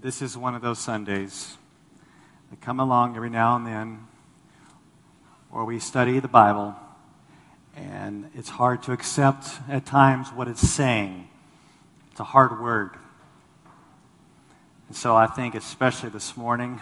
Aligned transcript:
This 0.00 0.22
is 0.22 0.38
one 0.38 0.54
of 0.54 0.62
those 0.62 0.78
Sundays 0.78 1.56
that 2.50 2.60
come 2.60 2.78
along 2.78 3.16
every 3.16 3.30
now 3.30 3.56
and 3.56 3.66
then 3.66 4.06
where 5.50 5.64
we 5.64 5.80
study 5.80 6.20
the 6.20 6.28
Bible 6.28 6.76
and 7.74 8.30
it's 8.32 8.48
hard 8.48 8.80
to 8.84 8.92
accept 8.92 9.48
at 9.68 9.84
times 9.86 10.28
what 10.28 10.46
it's 10.46 10.60
saying. 10.60 11.28
It's 12.12 12.20
a 12.20 12.24
hard 12.24 12.60
word. 12.60 12.90
And 14.86 14.96
so 14.96 15.16
I 15.16 15.26
think, 15.26 15.56
especially 15.56 16.10
this 16.10 16.36
morning, 16.36 16.80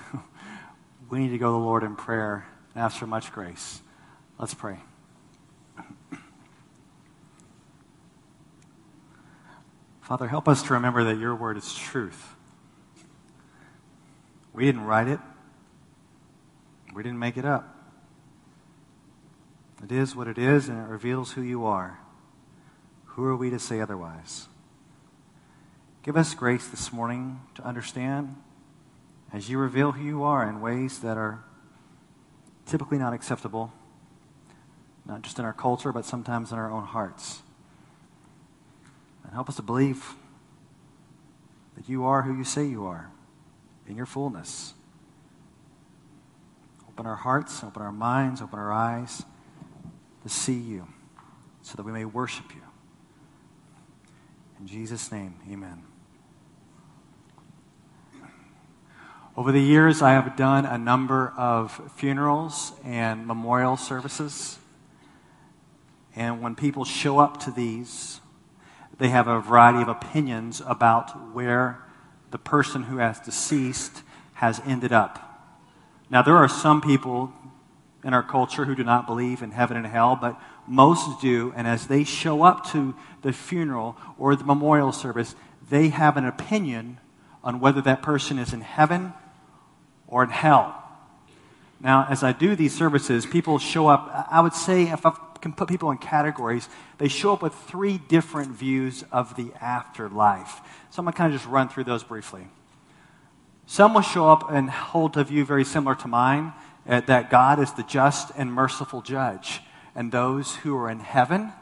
we 1.09 1.21
need 1.21 1.31
to 1.31 1.39
go 1.39 1.47
to 1.47 1.53
the 1.53 1.57
Lord 1.57 1.85
in 1.85 1.97
prayer 1.97 2.47
and 2.75 2.85
ask 2.85 2.99
for 2.99 3.07
much 3.07 3.33
grace. 3.33 3.81
Let's 4.39 4.53
pray. 4.53 4.77
Father, 10.03 10.29
help 10.29 10.49
us 10.49 10.63
to 10.65 10.75
remember 10.75 11.05
that 11.05 11.17
your 11.17 11.35
word 11.35 11.57
is 11.57 11.75
truth. 11.75 12.36
We 14.57 14.65
didn't 14.65 14.85
write 14.87 15.07
it, 15.07 15.21
we 16.95 17.03
didn't 17.03 17.19
make 17.19 17.37
it 17.37 17.45
up. 17.45 17.77
It 19.85 19.93
is 19.93 20.17
what 20.17 20.29
it 20.29 20.39
is, 20.39 20.71
and 20.71 20.79
it 20.79 20.89
reveals 20.89 21.33
who 21.33 21.43
you 21.43 21.67
are. 21.67 22.01
Who 23.05 23.25
are 23.25 23.37
we 23.37 23.51
to 23.51 23.59
say 23.59 23.83
otherwise? 23.83 24.49
Give 26.03 26.17
us 26.17 26.33
grace 26.33 26.67
this 26.69 26.91
morning 26.91 27.41
to 27.57 27.67
understand 27.67 28.35
as 29.31 29.51
you 29.51 29.59
reveal 29.59 29.93
who 29.93 30.03
you 30.03 30.23
are 30.23 30.49
in 30.49 30.63
ways 30.63 31.01
that 31.01 31.19
are 31.19 31.45
typically 32.65 32.97
not 32.97 33.13
acceptable, 33.13 33.75
not 35.05 35.21
just 35.21 35.39
in 35.39 35.45
our 35.45 35.53
culture, 35.53 35.93
but 35.93 36.07
sometimes 36.07 36.51
in 36.51 36.57
our 36.57 36.71
own 36.71 36.85
hearts. 36.85 37.43
And 39.23 39.35
help 39.35 39.51
us 39.51 39.57
to 39.57 39.63
believe 39.63 40.15
that 41.77 41.91
you 41.91 42.07
are 42.07 42.23
who 42.23 42.35
you 42.35 42.45
say 42.45 42.65
you 42.65 42.87
are 42.87 43.11
in 43.89 43.97
your 43.97 44.07
fullness. 44.07 44.75
Open 46.89 47.07
our 47.07 47.17
hearts, 47.17 47.63
open 47.63 47.83
our 47.83 47.93
minds, 47.93 48.41
open 48.41 48.59
our 48.59 48.73
eyes 48.73 49.23
to 50.23 50.29
see 50.29 50.55
you 50.55 50.87
so 51.63 51.77
that 51.77 51.83
we 51.85 51.93
may 51.93 52.05
worship 52.05 52.55
you. 52.55 52.63
In 54.59 54.67
Jesus' 54.67 55.13
name, 55.13 55.35
amen. 55.51 55.83
Over 59.37 59.53
the 59.53 59.61
years, 59.61 60.01
I 60.01 60.13
have 60.13 60.35
done 60.35 60.65
a 60.65 60.79
number 60.79 61.35
of 61.37 61.93
funerals 61.95 62.73
and 62.83 63.27
memorial 63.27 63.77
services. 63.77 64.59
And 66.15 66.41
when 66.41 66.55
people 66.55 66.87
show 66.87 67.19
up 67.19 67.39
to 67.41 67.51
these, 67.51 68.23
they 68.97 69.09
have 69.09 69.29
a 69.29 69.41
variety 69.41 69.83
of 69.83 69.89
opinions 69.89 70.63
about 70.67 71.35
where 71.35 71.86
the 72.31 72.39
person 72.39 72.85
who 72.85 72.99
has 72.99 73.19
deceased 73.21 74.03
has 74.35 74.61
ended 74.67 74.93
up. 74.93 75.23
Now, 76.11 76.23
there 76.23 76.37
are 76.37 76.49
some 76.49 76.81
people 76.81 77.33
in 78.05 78.15
our 78.15 78.23
culture 78.23 78.65
who 78.65 78.75
do 78.75 78.85
not 78.85 79.07
believe 79.07 79.43
in 79.43 79.51
heaven 79.51 79.77
and 79.77 79.87
hell, 79.87 80.17
but 80.21 80.41
most 80.67 81.21
do. 81.21 81.53
And 81.57 81.67
as 81.67 81.89
they 81.89 82.05
show 82.05 82.43
up 82.43 82.67
to 82.73 82.95
the 83.23 83.33
funeral 83.33 83.97
or 84.19 84.37
the 84.37 84.45
memorial 84.45 84.93
service, 84.93 85.35
they 85.69 85.89
have 85.89 86.17
an 86.17 86.25
opinion 86.25 86.99
on 87.43 87.59
whether 87.59 87.81
that 87.83 88.03
person 88.03 88.39
is 88.39 88.53
in 88.53 88.61
heaven 88.61 89.13
or 90.07 90.23
in 90.23 90.31
hell. 90.31 90.83
Now, 91.81 92.07
as 92.09 92.23
I 92.23 92.33
do 92.33 92.55
these 92.55 92.75
services, 92.75 93.27
people 93.27 93.59
show 93.59 93.89
up. 93.89 94.29
I 94.31 94.41
would 94.41 94.55
say, 94.55 94.85
if 94.85 95.05
I 95.05 95.13
can 95.47 95.57
put 95.57 95.69
people 95.69 95.91
in 95.91 95.99
categories, 95.99 96.69
they 96.99 97.09
show 97.09 97.33
up 97.33 97.43
with 97.43 97.55
three 97.55 97.99
different 97.99 98.51
views 98.51 99.05
of 99.13 99.37
the 99.37 99.53
afterlife. 99.61 100.61
So 100.91 101.01
I'm 101.01 101.05
going 101.05 101.13
to 101.13 101.19
kind 101.19 101.33
of 101.33 101.41
just 101.41 101.51
run 101.51 101.69
through 101.69 101.85
those 101.85 102.05
briefly. 102.05 102.47
Some 103.67 103.95
will 103.95 104.03
show 104.03 104.29
up 104.29 104.51
and 104.51 104.71
hold 104.71 105.17
a 105.17 105.25
view 105.25 105.45
very 105.45 105.65
similar 105.65 105.95
to 105.97 106.09
mine 106.09 106.53
uh, 106.89 107.01
that 107.03 107.31
God 107.31 107.59
is 107.59 107.73
the 107.73 107.83
just 107.83 108.31
and 108.37 108.53
merciful 108.53 109.03
judge. 109.03 109.61
And 109.95 110.13
those 110.13 110.57
who 110.57 110.77
are 110.77 110.91
in 110.91 111.01
heaven 111.01 111.53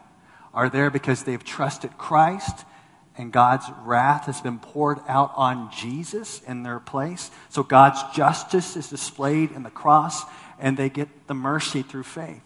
are 0.53 0.69
there 0.69 0.89
because 0.89 1.23
they've 1.23 1.43
trusted 1.43 1.97
Christ 1.97 2.65
and 3.17 3.31
God's 3.31 3.65
wrath 3.83 4.25
has 4.25 4.41
been 4.41 4.59
poured 4.59 4.99
out 5.07 5.31
on 5.35 5.71
Jesus 5.71 6.41
in 6.41 6.63
their 6.63 6.79
place. 6.79 7.31
So 7.49 7.63
God's 7.63 8.01
justice 8.15 8.75
is 8.75 8.89
displayed 8.89 9.51
in 9.51 9.63
the 9.63 9.69
cross, 9.69 10.23
and 10.59 10.75
they 10.75 10.89
get 10.89 11.27
the 11.27 11.33
mercy 11.33 11.81
through 11.81 12.03
faith. 12.03 12.41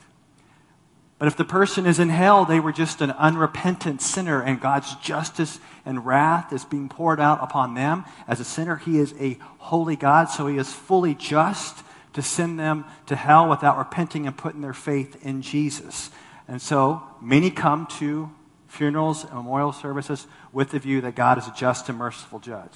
But 1.19 1.27
if 1.27 1.35
the 1.35 1.45
person 1.45 1.85
is 1.85 1.99
in 1.99 2.07
hell, 2.07 2.45
they 2.45 2.61
were 2.61 2.71
just 2.71 3.01
an 3.01 3.11
unrepentant 3.11 4.01
sinner, 4.01 4.41
and 4.41 4.59
God's 4.59 4.95
justice 4.95 5.59
and 5.85 6.05
wrath 6.05 6.53
is 6.53 6.63
being 6.63 6.87
poured 6.87 7.19
out 7.19 7.43
upon 7.43 7.73
them. 7.73 8.05
As 8.25 8.39
a 8.39 8.45
sinner, 8.45 8.77
He 8.77 8.97
is 8.97 9.13
a 9.19 9.37
holy 9.57 9.97
God, 9.97 10.29
so 10.29 10.47
He 10.47 10.57
is 10.57 10.71
fully 10.71 11.13
just 11.13 11.83
to 12.13 12.21
send 12.21 12.57
them 12.57 12.85
to 13.07 13.17
hell 13.17 13.49
without 13.49 13.77
repenting 13.77 14.27
and 14.27 14.37
putting 14.37 14.61
their 14.61 14.73
faith 14.73 15.23
in 15.23 15.41
Jesus. 15.41 16.09
And 16.47 16.61
so 16.61 17.03
many 17.21 17.51
come 17.51 17.85
to 17.97 18.31
funerals 18.67 19.25
and 19.25 19.33
memorial 19.33 19.73
services 19.73 20.25
with 20.53 20.71
the 20.71 20.79
view 20.79 21.01
that 21.01 21.15
God 21.15 21.37
is 21.37 21.47
a 21.47 21.53
just 21.55 21.89
and 21.89 21.97
merciful 21.97 22.39
judge. 22.39 22.71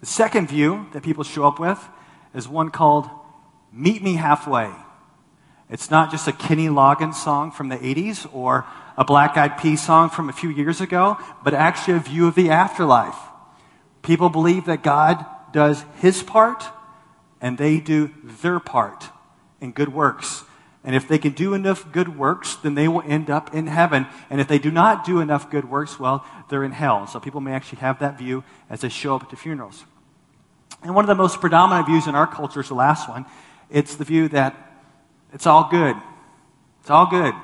The 0.00 0.06
second 0.06 0.48
view 0.48 0.86
that 0.92 1.02
people 1.02 1.24
show 1.24 1.46
up 1.46 1.58
with 1.58 1.82
is 2.34 2.46
one 2.46 2.70
called 2.70 3.08
Meet 3.72 4.02
Me 4.02 4.14
Halfway. 4.16 4.70
It's 5.70 5.90
not 5.90 6.10
just 6.10 6.26
a 6.26 6.32
Kenny 6.32 6.66
Loggins 6.66 7.14
song 7.14 7.52
from 7.52 7.68
the 7.68 7.76
80s 7.76 8.28
or 8.34 8.66
a 8.96 9.04
Black 9.04 9.36
Eyed 9.36 9.56
Peas 9.56 9.80
song 9.80 10.10
from 10.10 10.28
a 10.28 10.32
few 10.32 10.50
years 10.50 10.80
ago, 10.80 11.16
but 11.44 11.54
actually 11.54 11.94
a 11.94 12.00
view 12.00 12.26
of 12.26 12.34
the 12.34 12.50
afterlife. 12.50 13.16
People 14.02 14.30
believe 14.30 14.64
that 14.64 14.82
God 14.82 15.24
does 15.52 15.84
his 16.00 16.24
part 16.24 16.64
and 17.40 17.56
they 17.56 17.78
do 17.78 18.10
their 18.24 18.58
part 18.58 19.06
in 19.60 19.70
good 19.70 19.92
works. 19.94 20.42
And 20.82 20.96
if 20.96 21.06
they 21.06 21.18
can 21.18 21.32
do 21.32 21.54
enough 21.54 21.92
good 21.92 22.16
works, 22.16 22.56
then 22.56 22.74
they 22.74 22.88
will 22.88 23.02
end 23.06 23.30
up 23.30 23.54
in 23.54 23.66
heaven. 23.66 24.06
And 24.28 24.40
if 24.40 24.48
they 24.48 24.58
do 24.58 24.70
not 24.70 25.04
do 25.04 25.20
enough 25.20 25.50
good 25.50 25.70
works, 25.70 26.00
well, 26.00 26.24
they're 26.48 26.64
in 26.64 26.72
hell. 26.72 27.06
So 27.06 27.20
people 27.20 27.40
may 27.40 27.52
actually 27.52 27.80
have 27.80 27.98
that 28.00 28.18
view 28.18 28.42
as 28.68 28.80
they 28.80 28.88
show 28.88 29.14
up 29.14 29.30
the 29.30 29.36
funerals. 29.36 29.84
And 30.82 30.94
one 30.94 31.04
of 31.04 31.08
the 31.08 31.14
most 31.14 31.40
predominant 31.40 31.86
views 31.86 32.06
in 32.06 32.14
our 32.14 32.26
culture 32.26 32.60
is 32.60 32.68
the 32.68 32.74
last 32.74 33.08
one. 33.08 33.26
It's 33.68 33.94
the 33.94 34.04
view 34.04 34.28
that 34.28 34.69
it's 35.32 35.46
all 35.46 35.68
good. 35.70 35.96
It's 36.80 36.90
all 36.90 37.06
good. 37.06 37.34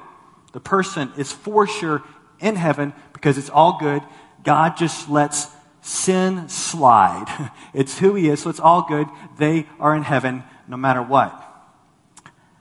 The 0.52 0.60
person 0.60 1.12
is 1.16 1.32
for 1.32 1.66
sure 1.66 2.02
in 2.40 2.56
heaven 2.56 2.92
because 3.12 3.38
it's 3.38 3.50
all 3.50 3.78
good. 3.78 4.02
God 4.42 4.76
just 4.76 5.08
lets 5.08 5.48
sin 5.82 6.48
slide. 6.48 7.26
It's 7.74 7.98
who 7.98 8.14
he 8.14 8.30
is, 8.30 8.40
so 8.40 8.50
it's 8.50 8.60
all 8.60 8.86
good. 8.88 9.06
They 9.38 9.66
are 9.78 9.94
in 9.94 10.02
heaven 10.02 10.44
no 10.66 10.78
matter 10.78 11.02
what. 11.02 11.42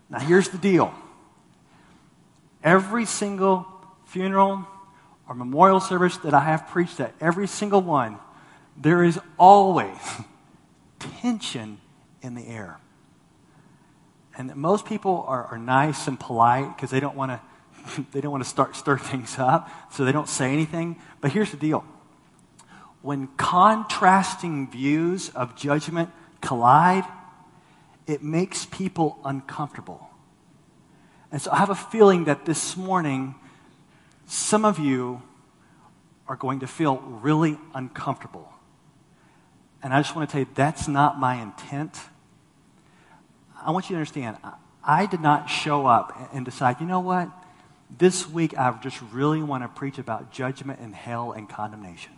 Now, 0.10 0.20
here's 0.20 0.50
the 0.50 0.58
deal 0.58 0.94
every 2.64 3.06
single 3.06 3.66
funeral 4.06 4.68
or 5.28 5.36
memorial 5.36 5.80
service 5.80 6.18
that 6.18 6.34
I 6.34 6.42
have 6.42 6.68
preached 6.68 7.00
at, 7.00 7.14
every 7.20 7.48
single 7.48 7.82
one, 7.82 8.18
there 8.78 9.04
is 9.04 9.20
always 9.38 9.98
tension 11.22 11.80
in 12.22 12.36
the 12.36 12.48
air. 12.48 12.78
And 14.38 14.56
most 14.56 14.86
people 14.86 15.24
are, 15.28 15.46
are 15.46 15.58
nice 15.58 16.08
and 16.08 16.20
polite 16.20 16.76
because 16.76 16.90
they 16.90 17.00
don't 17.00 17.16
want 17.16 17.32
to 17.32 17.42
they 18.12 18.22
don't 18.22 18.32
want 18.32 18.44
to 18.44 18.50
start 18.50 18.76
stir 18.76 18.98
things 18.98 19.38
up, 19.38 19.70
so 19.92 20.06
they 20.06 20.12
don't 20.12 20.30
say 20.30 20.52
anything. 20.52 20.98
But 21.22 21.32
here's 21.32 21.52
the 21.52 21.58
deal. 21.58 21.86
When 23.02 23.28
contrasting 23.38 24.70
views 24.70 25.30
of 25.30 25.56
judgment 25.56 26.10
collide, 26.42 27.06
it 28.08 28.24
makes 28.24 28.66
people 28.66 29.20
uncomfortable. 29.24 30.10
And 31.32 31.42
so 31.42 31.52
I 31.52 31.58
have 31.58 31.70
a 31.70 31.76
feeling 31.76 32.26
that 32.26 32.46
this 32.46 32.78
morning, 32.78 33.36
some 34.26 34.66
of 34.66 34.80
you 34.80 35.22
are 36.28 36.36
going 36.36 36.62
to 36.62 36.68
feel 36.68 36.98
really 36.98 37.58
uncomfortable. 37.74 38.52
And 39.84 39.94
I 39.94 40.02
just 40.02 40.16
want 40.16 40.28
to 40.28 40.32
tell 40.32 40.42
you, 40.42 40.48
that's 40.56 40.88
not 40.88 41.20
my 41.20 41.42
intent. 41.42 42.00
I 43.66 43.72
want 43.72 43.90
you 43.90 43.96
to 43.96 43.98
understand, 43.98 44.38
I 44.84 45.08
did 45.08 45.22
not 45.22 45.48
show 45.48 45.88
up 45.88 46.30
and 46.34 46.46
decide, 46.46 46.80
you 46.80 46.86
know 46.86 47.00
what? 47.00 47.30
This 47.98 48.30
week 48.30 48.56
I 48.58 48.72
just 48.82 49.02
really 49.12 49.42
want 49.42 49.64
to 49.64 49.68
preach 49.68 49.98
about 49.98 50.32
judgment 50.32 50.80
and 50.80 50.94
hell 50.94 51.32
and 51.32 51.50
condemnation. 51.50 52.12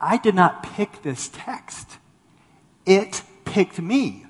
I 0.00 0.16
did 0.16 0.34
not 0.34 0.62
pick 0.62 1.02
this 1.02 1.28
text. 1.32 1.98
It 2.86 3.22
picked 3.44 3.78
me. 3.78 4.24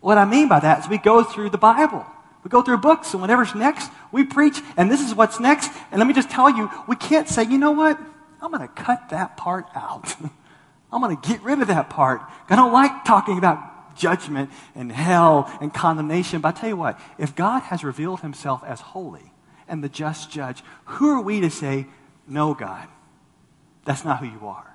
What 0.00 0.18
I 0.18 0.26
mean 0.26 0.48
by 0.48 0.60
that 0.60 0.80
is 0.80 0.88
we 0.88 0.98
go 0.98 1.24
through 1.24 1.50
the 1.50 1.58
Bible. 1.58 2.04
We 2.44 2.50
go 2.50 2.62
through 2.62 2.78
books, 2.78 3.12
and 3.12 3.20
whatever's 3.20 3.54
next, 3.54 3.90
we 4.12 4.24
preach, 4.24 4.60
and 4.76 4.90
this 4.90 5.00
is 5.00 5.14
what's 5.14 5.40
next. 5.40 5.70
And 5.90 5.98
let 5.98 6.06
me 6.06 6.14
just 6.14 6.30
tell 6.30 6.50
you, 6.50 6.70
we 6.86 6.96
can't 6.96 7.28
say, 7.28 7.44
you 7.44 7.58
know 7.58 7.72
what? 7.72 7.98
I'm 8.40 8.52
going 8.52 8.66
to 8.66 8.72
cut 8.74 9.08
that 9.10 9.36
part 9.36 9.66
out. 9.74 10.14
I'm 10.92 11.00
going 11.02 11.16
to 11.16 11.28
get 11.28 11.42
rid 11.42 11.60
of 11.60 11.68
that 11.68 11.90
part. 11.90 12.20
I 12.48 12.56
don't 12.56 12.72
like 12.72 13.04
talking 13.04 13.38
about 13.38 13.77
judgment 13.98 14.50
and 14.74 14.90
hell 14.90 15.50
and 15.60 15.72
condemnation. 15.72 16.40
But 16.40 16.56
I 16.56 16.60
tell 16.60 16.68
you 16.70 16.76
what, 16.76 17.00
if 17.18 17.34
God 17.34 17.60
has 17.64 17.84
revealed 17.84 18.20
himself 18.20 18.62
as 18.64 18.80
holy 18.80 19.32
and 19.66 19.84
the 19.84 19.88
just 19.88 20.30
judge, 20.30 20.62
who 20.84 21.10
are 21.10 21.20
we 21.20 21.40
to 21.40 21.50
say, 21.50 21.86
no, 22.26 22.54
God, 22.54 22.88
that's 23.84 24.04
not 24.04 24.20
who 24.20 24.26
you 24.26 24.46
are? 24.46 24.74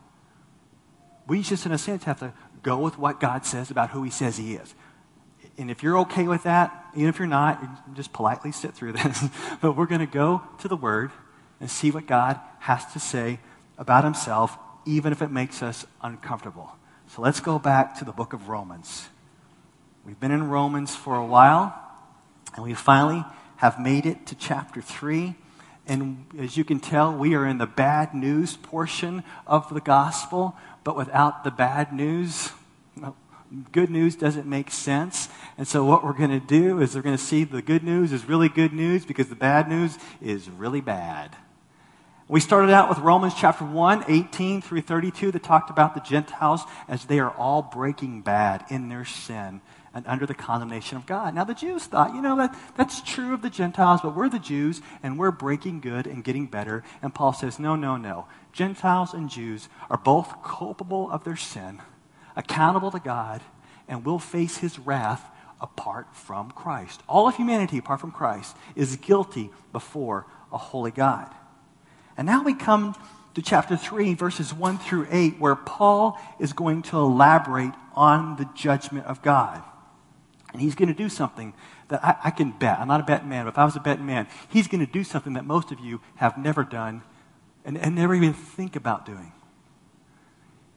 We 1.27 1.41
just, 1.41 1.65
in 1.65 1.71
a 1.71 1.77
sense, 1.77 2.03
have 2.03 2.19
to 2.19 2.33
go 2.63 2.79
with 2.79 2.97
what 2.97 3.19
God 3.19 3.45
says 3.45 3.71
about 3.71 3.91
who 3.91 4.03
He 4.03 4.09
says 4.09 4.37
He 4.37 4.55
is. 4.55 4.73
And 5.57 5.69
if 5.69 5.83
you're 5.83 5.99
okay 5.99 6.27
with 6.27 6.43
that, 6.43 6.85
even 6.95 7.09
if 7.09 7.19
you're 7.19 7.27
not, 7.27 7.95
just 7.95 8.11
politely 8.11 8.51
sit 8.51 8.73
through 8.73 8.93
this. 8.93 9.23
but 9.61 9.77
we're 9.77 9.85
going 9.85 9.99
to 9.99 10.07
go 10.07 10.41
to 10.59 10.67
the 10.67 10.75
Word 10.75 11.11
and 11.59 11.69
see 11.69 11.91
what 11.91 12.07
God 12.07 12.39
has 12.59 12.85
to 12.93 12.99
say 12.99 13.39
about 13.77 14.03
Himself, 14.03 14.57
even 14.85 15.11
if 15.11 15.21
it 15.21 15.31
makes 15.31 15.61
us 15.61 15.85
uncomfortable. 16.01 16.71
So 17.07 17.21
let's 17.21 17.39
go 17.39 17.59
back 17.59 17.99
to 17.99 18.05
the 18.05 18.11
book 18.11 18.33
of 18.33 18.49
Romans. 18.49 19.07
We've 20.05 20.19
been 20.19 20.31
in 20.31 20.49
Romans 20.49 20.93
for 20.93 21.15
a 21.15 21.25
while, 21.25 21.73
and 22.55 22.65
we 22.65 22.73
finally 22.73 23.23
have 23.55 23.79
made 23.79 24.05
it 24.05 24.25
to 24.27 24.35
chapter 24.35 24.81
3. 24.81 25.33
And 25.87 26.25
as 26.37 26.57
you 26.57 26.65
can 26.65 26.81
tell, 26.81 27.13
we 27.13 27.35
are 27.35 27.47
in 27.47 27.57
the 27.57 27.65
bad 27.65 28.13
news 28.13 28.57
portion 28.57 29.23
of 29.47 29.73
the 29.73 29.79
gospel, 29.79 30.57
but 30.83 30.97
without 30.97 31.45
the 31.45 31.51
bad 31.51 31.93
news, 31.93 32.51
good 33.71 33.89
news 33.89 34.17
doesn't 34.17 34.45
make 34.45 34.71
sense. 34.71 35.29
And 35.57 35.65
so, 35.65 35.85
what 35.85 36.03
we're 36.03 36.11
going 36.11 36.37
to 36.37 36.45
do 36.45 36.81
is 36.81 36.95
we're 36.95 37.01
going 37.01 37.15
to 37.15 37.23
see 37.23 37.45
the 37.45 37.61
good 37.61 37.83
news 37.83 38.11
is 38.11 38.25
really 38.25 38.49
good 38.49 38.73
news 38.73 39.05
because 39.05 39.29
the 39.29 39.35
bad 39.35 39.69
news 39.69 39.97
is 40.21 40.49
really 40.49 40.81
bad. 40.81 41.33
We 42.27 42.41
started 42.41 42.71
out 42.71 42.89
with 42.89 42.99
Romans 42.99 43.35
chapter 43.37 43.63
1, 43.63 44.05
18 44.09 44.61
through 44.61 44.81
32, 44.81 45.31
that 45.31 45.43
talked 45.43 45.69
about 45.69 45.93
the 45.93 46.01
Gentiles 46.01 46.63
as 46.89 47.05
they 47.05 47.19
are 47.19 47.31
all 47.31 47.61
breaking 47.61 48.21
bad 48.21 48.65
in 48.69 48.89
their 48.89 49.05
sin 49.05 49.61
and 49.93 50.05
under 50.07 50.25
the 50.25 50.33
condemnation 50.33 50.97
of 50.97 51.05
God. 51.05 51.35
Now, 51.35 51.43
the 51.43 51.53
Jews 51.53 51.85
thought, 51.85 52.15
you 52.15 52.21
know, 52.21 52.35
that, 52.37 52.57
that's 52.75 53.01
true 53.01 53.33
of 53.33 53.41
the 53.41 53.49
Gentiles, 53.49 54.01
but 54.01 54.15
we're 54.15 54.29
the 54.29 54.39
Jews 54.39 54.81
and 55.03 55.19
we're 55.19 55.31
breaking 55.31 55.81
good 55.81 56.07
and 56.07 56.23
getting 56.23 56.47
better. 56.47 56.83
And 57.01 57.13
Paul 57.13 57.33
says, 57.33 57.59
no, 57.59 57.75
no, 57.75 57.97
no. 57.97 58.25
Gentiles 58.51 59.13
and 59.13 59.29
Jews 59.29 59.69
are 59.89 59.97
both 59.97 60.41
culpable 60.43 61.11
of 61.11 61.23
their 61.23 61.35
sin, 61.35 61.81
accountable 62.35 62.91
to 62.91 62.99
God, 62.99 63.41
and 63.87 64.03
will 64.03 64.19
face 64.19 64.57
his 64.57 64.79
wrath 64.79 65.29
apart 65.61 66.07
from 66.15 66.51
Christ. 66.51 67.01
All 67.07 67.27
of 67.27 67.35
humanity, 67.35 67.77
apart 67.77 68.01
from 68.01 68.11
Christ, 68.11 68.55
is 68.75 68.95
guilty 68.95 69.51
before 69.71 70.25
a 70.51 70.57
holy 70.57 70.91
God. 70.91 71.31
And 72.17 72.25
now 72.25 72.43
we 72.43 72.53
come 72.53 72.95
to 73.35 73.41
chapter 73.41 73.77
3, 73.77 74.13
verses 74.15 74.53
1 74.53 74.77
through 74.79 75.07
8, 75.09 75.39
where 75.39 75.55
Paul 75.55 76.19
is 76.39 76.53
going 76.53 76.83
to 76.83 76.97
elaborate 76.97 77.73
on 77.95 78.35
the 78.35 78.47
judgment 78.55 79.05
of 79.05 79.21
God. 79.21 79.63
And 80.53 80.61
he's 80.61 80.75
going 80.75 80.87
to 80.87 80.93
do 80.93 81.09
something 81.09 81.53
that 81.87 82.03
I, 82.03 82.15
I, 82.25 82.31
can 82.31 82.51
bet. 82.51 82.79
I'm 82.79 82.87
not 82.87 82.99
a 82.99 83.03
betting 83.03 83.27
man, 83.27 83.45
but 83.45 83.55
if 83.55 83.57
I 83.57 83.65
was 83.65 83.75
a 83.75 83.79
betting 83.79 84.05
man, 84.05 84.27
he's 84.49 84.67
going 84.67 84.85
to 84.85 84.91
do 84.91 85.03
something 85.03 85.33
that 85.33 85.45
most 85.45 85.71
of 85.71 85.79
you 85.79 85.99
have 86.15 86.37
never 86.37 86.63
done 86.63 87.01
and, 87.65 87.77
and 87.77 87.95
never 87.95 88.13
even 88.13 88.33
think 88.33 88.75
about 88.75 89.05
doing. 89.05 89.31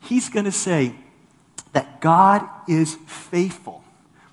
He's 0.00 0.30
going 0.30 0.46
to 0.46 0.52
say 0.52 0.94
that 1.72 2.00
God 2.00 2.48
is 2.66 2.96
faithful. 3.06 3.84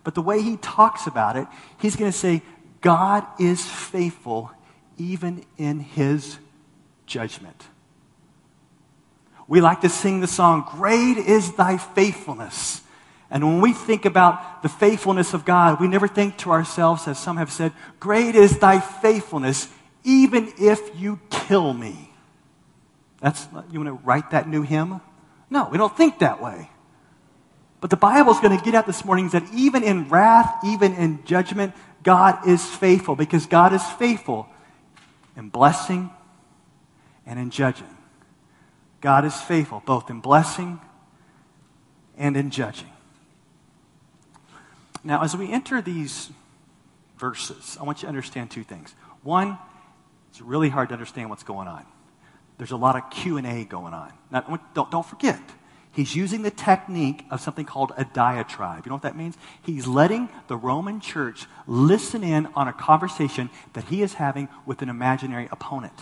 But 0.04 0.16
the 0.16 0.22
way 0.22 0.42
he 0.42 0.57
talks 0.57 1.07
about 1.07 1.36
it, 1.36 1.48
he's 1.80 1.95
going 1.95 2.12
to 2.12 2.18
say, 2.18 2.42
God 2.80 3.25
is 3.40 3.66
faithful 3.66 4.51
even 4.98 5.44
in 5.57 5.80
his 5.80 6.38
judgment. 7.06 7.66
We 9.48 9.62
like 9.62 9.81
to 9.81 9.90
sing 9.90 10.22
the 10.22 10.28
song, 10.28 10.66
Great 10.72 11.18
is 11.18 11.54
thy 11.54 11.78
faithfulness. 11.78 12.82
And 13.33 13.44
when 13.44 13.62
we 13.62 13.74
think 13.74 14.06
about 14.06 14.62
the 14.62 14.69
faithfulness 14.69 15.33
of 15.33 15.44
God, 15.44 15.81
we 15.81 15.88
never 15.88 16.07
think 16.07 16.38
to 16.38 16.51
ourselves, 16.51 17.07
as 17.07 17.18
some 17.18 17.38
have 17.38 17.51
said, 17.51 17.74
Great 18.00 18.35
is 18.35 18.59
thy 18.59 18.80
faithfulness, 18.80 19.68
even 20.03 20.53
if 20.59 20.80
you 20.95 21.19
kill 21.31 21.74
me. 21.74 22.13
That's, 23.21 23.47
you 23.71 23.80
want 23.80 23.88
to 23.88 24.06
write 24.06 24.30
that 24.31 24.47
new 24.47 24.62
hymn? 24.62 25.01
No, 25.50 25.68
we 25.71 25.80
don't 25.80 25.97
think 25.97 26.19
that 26.19 26.44
way. 26.44 26.69
But 27.81 27.89
the 27.89 27.97
Bible 27.97 28.31
is 28.33 28.39
going 28.39 28.56
to 28.56 28.63
get 28.63 28.75
at 28.75 28.85
this 28.85 29.03
morning 29.03 29.30
that 29.30 29.44
even 29.51 29.81
in 29.81 30.09
wrath, 30.09 30.63
even 30.63 30.94
in 30.94 31.25
judgment, 31.25 31.74
God 32.03 32.47
is 32.47 32.63
faithful 32.63 33.15
because 33.15 33.47
God 33.47 33.74
is 33.74 33.83
faithful 33.94 34.47
in 35.35 35.50
blessing 35.50 36.12
and 37.25 37.39
in 37.39 37.50
judging. 37.50 37.97
God 39.01 39.25
is 39.25 39.35
faithful 39.41 39.81
both 39.83 40.12
in 40.12 40.19
blessing 40.19 40.80
and 42.15 42.38
in 42.38 42.51
judging. 42.51 42.93
Now, 45.04 45.22
as 45.24 45.36
we 45.36 45.52
enter 45.52 45.82
these 45.82 46.30
verses, 47.18 47.78
I 47.80 47.84
want 47.84 48.00
you 48.00 48.04
to 48.04 48.10
understand 48.10 48.52
two 48.52 48.64
things. 48.64 48.96
One, 49.22 49.58
it's 50.30 50.42
really 50.42 50.70
hard 50.70 50.90
to 50.90 50.94
understand 50.94 51.30
what's 51.30 51.44
going 51.44 51.68
on. 51.68 51.86
There's 52.58 52.72
a 52.72 52.78
lot 52.78 52.96
of 52.96 53.10
Q&A 53.10 53.66
going 53.66 53.94
on. 53.94 54.14
Now, 54.32 54.60
don't, 54.74 54.92
don't 54.92 55.06
forget, 55.06 55.42
he's 55.92 56.16
using 56.16 56.44
the 56.44 56.52
technique 56.52 57.26
of 57.30 57.42
something 57.42 57.66
called 57.66 57.92
a 57.98 58.06
diatribe. 58.06 58.86
You 58.86 58.90
know 58.90 58.96
what 58.96 59.04
that 59.04 59.18
means? 59.18 59.38
He's 59.62 59.88
letting 59.88 60.30
the 60.48 60.56
Roman 60.56 61.00
church 61.00 61.48
listen 61.68 62.24
in 62.24 62.48
on 62.56 62.68
a 62.68 62.74
conversation 62.74 63.50
that 63.74 63.86
he 63.86 64.02
is 64.02 64.16
having 64.16 64.48
with 64.66 64.82
an 64.82 64.90
imaginary 64.90 65.50
opponent. 65.52 65.94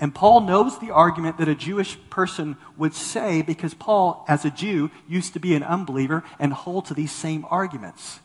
And 0.00 0.14
Paul 0.14 0.40
knows 0.40 0.78
the 0.78 0.90
argument 0.90 1.38
that 1.38 1.48
a 1.48 1.54
Jewish 1.54 1.96
person 2.10 2.56
would 2.76 2.94
say 2.94 3.42
because 3.42 3.74
Paul, 3.74 4.24
as 4.28 4.44
a 4.44 4.50
Jew, 4.50 4.90
used 5.08 5.32
to 5.34 5.40
be 5.40 5.54
an 5.54 5.62
unbeliever 5.62 6.24
and 6.38 6.52
hold 6.52 6.86
to 6.86 6.94
these 6.94 7.12
same 7.12 7.46
arguments. 7.48 8.20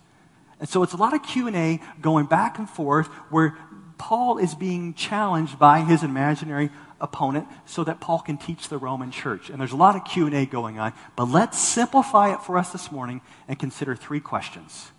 And 0.59 0.67
so 0.67 0.83
it's 0.83 0.93
a 0.93 0.97
lot 0.97 1.13
of 1.13 1.23
Q&A 1.23 1.79
going 2.01 2.25
back 2.25 2.57
and 2.57 2.69
forth 2.69 3.07
where 3.29 3.57
Paul 3.97 4.37
is 4.37 4.55
being 4.55 4.93
challenged 4.93 5.59
by 5.59 5.81
his 5.81 6.03
imaginary 6.03 6.71
opponent 6.99 7.47
so 7.65 7.83
that 7.83 8.01
Paul 8.01 8.19
can 8.19 8.37
teach 8.37 8.67
the 8.67 8.77
Roman 8.77 9.11
church. 9.11 9.49
And 9.49 9.59
there's 9.59 9.71
a 9.71 9.77
lot 9.77 9.95
of 9.95 10.03
Q&A 10.05 10.45
going 10.45 10.79
on, 10.79 10.93
but 11.15 11.25
let's 11.25 11.57
simplify 11.59 12.33
it 12.33 12.41
for 12.41 12.57
us 12.57 12.71
this 12.71 12.91
morning 12.91 13.21
and 13.47 13.59
consider 13.59 13.95
three 13.95 14.19
questions. 14.19 14.91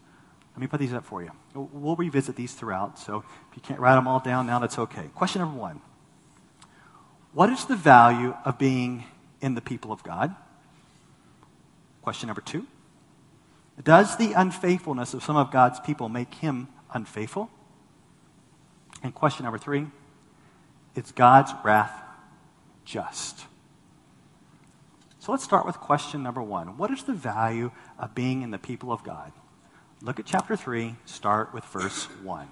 Let 0.55 0.61
me 0.61 0.67
put 0.67 0.81
these 0.81 0.93
up 0.93 1.05
for 1.05 1.23
you. 1.23 1.31
We'll 1.55 1.97
revisit 1.97 2.37
these 2.37 2.53
throughout, 2.53 2.99
so 2.99 3.25
if 3.51 3.57
you 3.57 3.63
can't 3.63 3.81
write 3.81 3.97
them 3.97 4.07
all 4.07 4.21
down 4.21 4.47
now, 4.47 4.59
that's 4.59 4.79
okay. 4.79 5.11
Question 5.15 5.41
number 5.41 5.59
one. 5.59 5.81
What 7.33 7.51
is 7.51 7.65
the 7.65 7.77
value 7.77 8.35
of 8.45 8.59
being 8.59 9.05
in 9.41 9.55
the 9.55 9.61
people 9.61 9.93
of 9.93 10.03
God? 10.03 10.35
Question 12.03 12.27
number 12.27 12.41
two 12.41 12.67
Does 13.83 14.17
the 14.17 14.33
unfaithfulness 14.33 15.15
of 15.15 15.23
some 15.23 15.37
of 15.37 15.51
God's 15.51 15.81
people 15.81 16.09
make 16.09 16.35
him 16.35 16.69
unfaithful? 16.93 17.51
And 19.03 19.15
question 19.15 19.45
number 19.45 19.59
three 19.59 19.87
Is 20.95 21.13
God's 21.13 21.53
wrath 21.65 22.03
just? 22.85 23.47
So 25.21 25.33
let's 25.33 25.45
start 25.45 25.67
with 25.67 25.77
question 25.77 26.23
number 26.23 26.43
one. 26.43 26.79
What 26.79 26.91
is 26.91 27.03
the 27.03 27.13
value 27.13 27.71
of 27.99 28.15
being 28.15 28.43
in 28.43 28.51
the 28.51 28.59
people 28.59 28.91
of 28.91 29.05
God? 29.05 29.33
Look 30.03 30.19
at 30.19 30.25
chapter 30.25 30.57
3, 30.57 30.97
start 31.05 31.53
with 31.53 31.63
verse 31.67 32.05
1. 32.23 32.49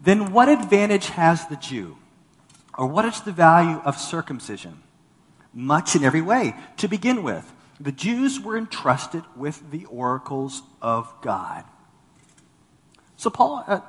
Then 0.00 0.32
what 0.32 0.48
advantage 0.48 1.06
has 1.10 1.46
the 1.46 1.56
Jew? 1.56 1.96
Or 2.76 2.86
what 2.86 3.04
is 3.04 3.20
the 3.20 3.32
value 3.32 3.80
of 3.84 3.96
circumcision? 3.96 4.82
Much 5.52 5.94
in 5.94 6.04
every 6.04 6.22
way. 6.22 6.54
To 6.78 6.88
begin 6.88 7.22
with, 7.22 7.52
the 7.78 7.92
Jews 7.92 8.40
were 8.40 8.56
entrusted 8.56 9.22
with 9.36 9.70
the 9.70 9.84
oracles 9.86 10.62
of 10.82 11.12
God. 11.22 11.64
So 13.16 13.30
Paul 13.30 13.64
uh, 13.66 13.80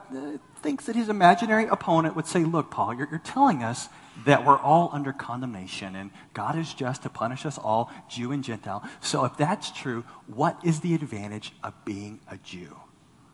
thinks 0.61 0.85
that 0.85 0.95
his 0.95 1.09
imaginary 1.09 1.65
opponent 1.65 2.15
would 2.15 2.27
say, 2.27 2.43
Look, 2.43 2.71
Paul, 2.71 2.93
you're, 2.93 3.07
you're 3.09 3.19
telling 3.19 3.63
us 3.63 3.89
that 4.25 4.45
we're 4.45 4.57
all 4.57 4.89
under 4.93 5.11
condemnation 5.11 5.95
and 5.95 6.11
God 6.33 6.57
is 6.57 6.73
just 6.73 7.03
to 7.03 7.09
punish 7.09 7.45
us 7.45 7.57
all, 7.57 7.91
Jew 8.07 8.31
and 8.31 8.43
Gentile. 8.43 8.87
So 9.01 9.25
if 9.25 9.35
that's 9.35 9.71
true, 9.71 10.05
what 10.27 10.59
is 10.63 10.79
the 10.79 10.93
advantage 10.93 11.53
of 11.63 11.73
being 11.83 12.19
a 12.29 12.37
Jew? 12.37 12.77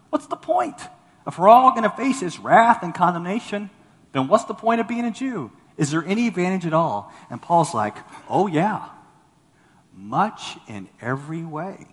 What's 0.10 0.28
the 0.28 0.36
point? 0.36 0.78
If 1.28 1.38
we're 1.38 1.50
all 1.50 1.72
going 1.72 1.84
to 1.84 1.90
face 1.90 2.20
his 2.20 2.40
wrath 2.40 2.84
and 2.84 2.94
condemnation, 2.94 3.70
then 4.12 4.28
what's 4.28 4.46
the 4.46 4.54
point 4.54 4.82
of 4.82 4.88
being 4.88 5.06
a 5.06 5.12
Jew? 5.12 5.52
Is 5.78 5.92
there 5.92 6.04
any 6.04 6.28
advantage 6.28 6.66
at 6.66 6.74
all? 6.74 7.12
And 7.30 7.42
Paul's 7.42 7.74
like, 7.74 7.96
oh, 8.30 8.48
yeah, 8.48 8.90
much 9.96 10.58
in 10.68 10.90
every 11.02 11.44
way. 11.44 11.88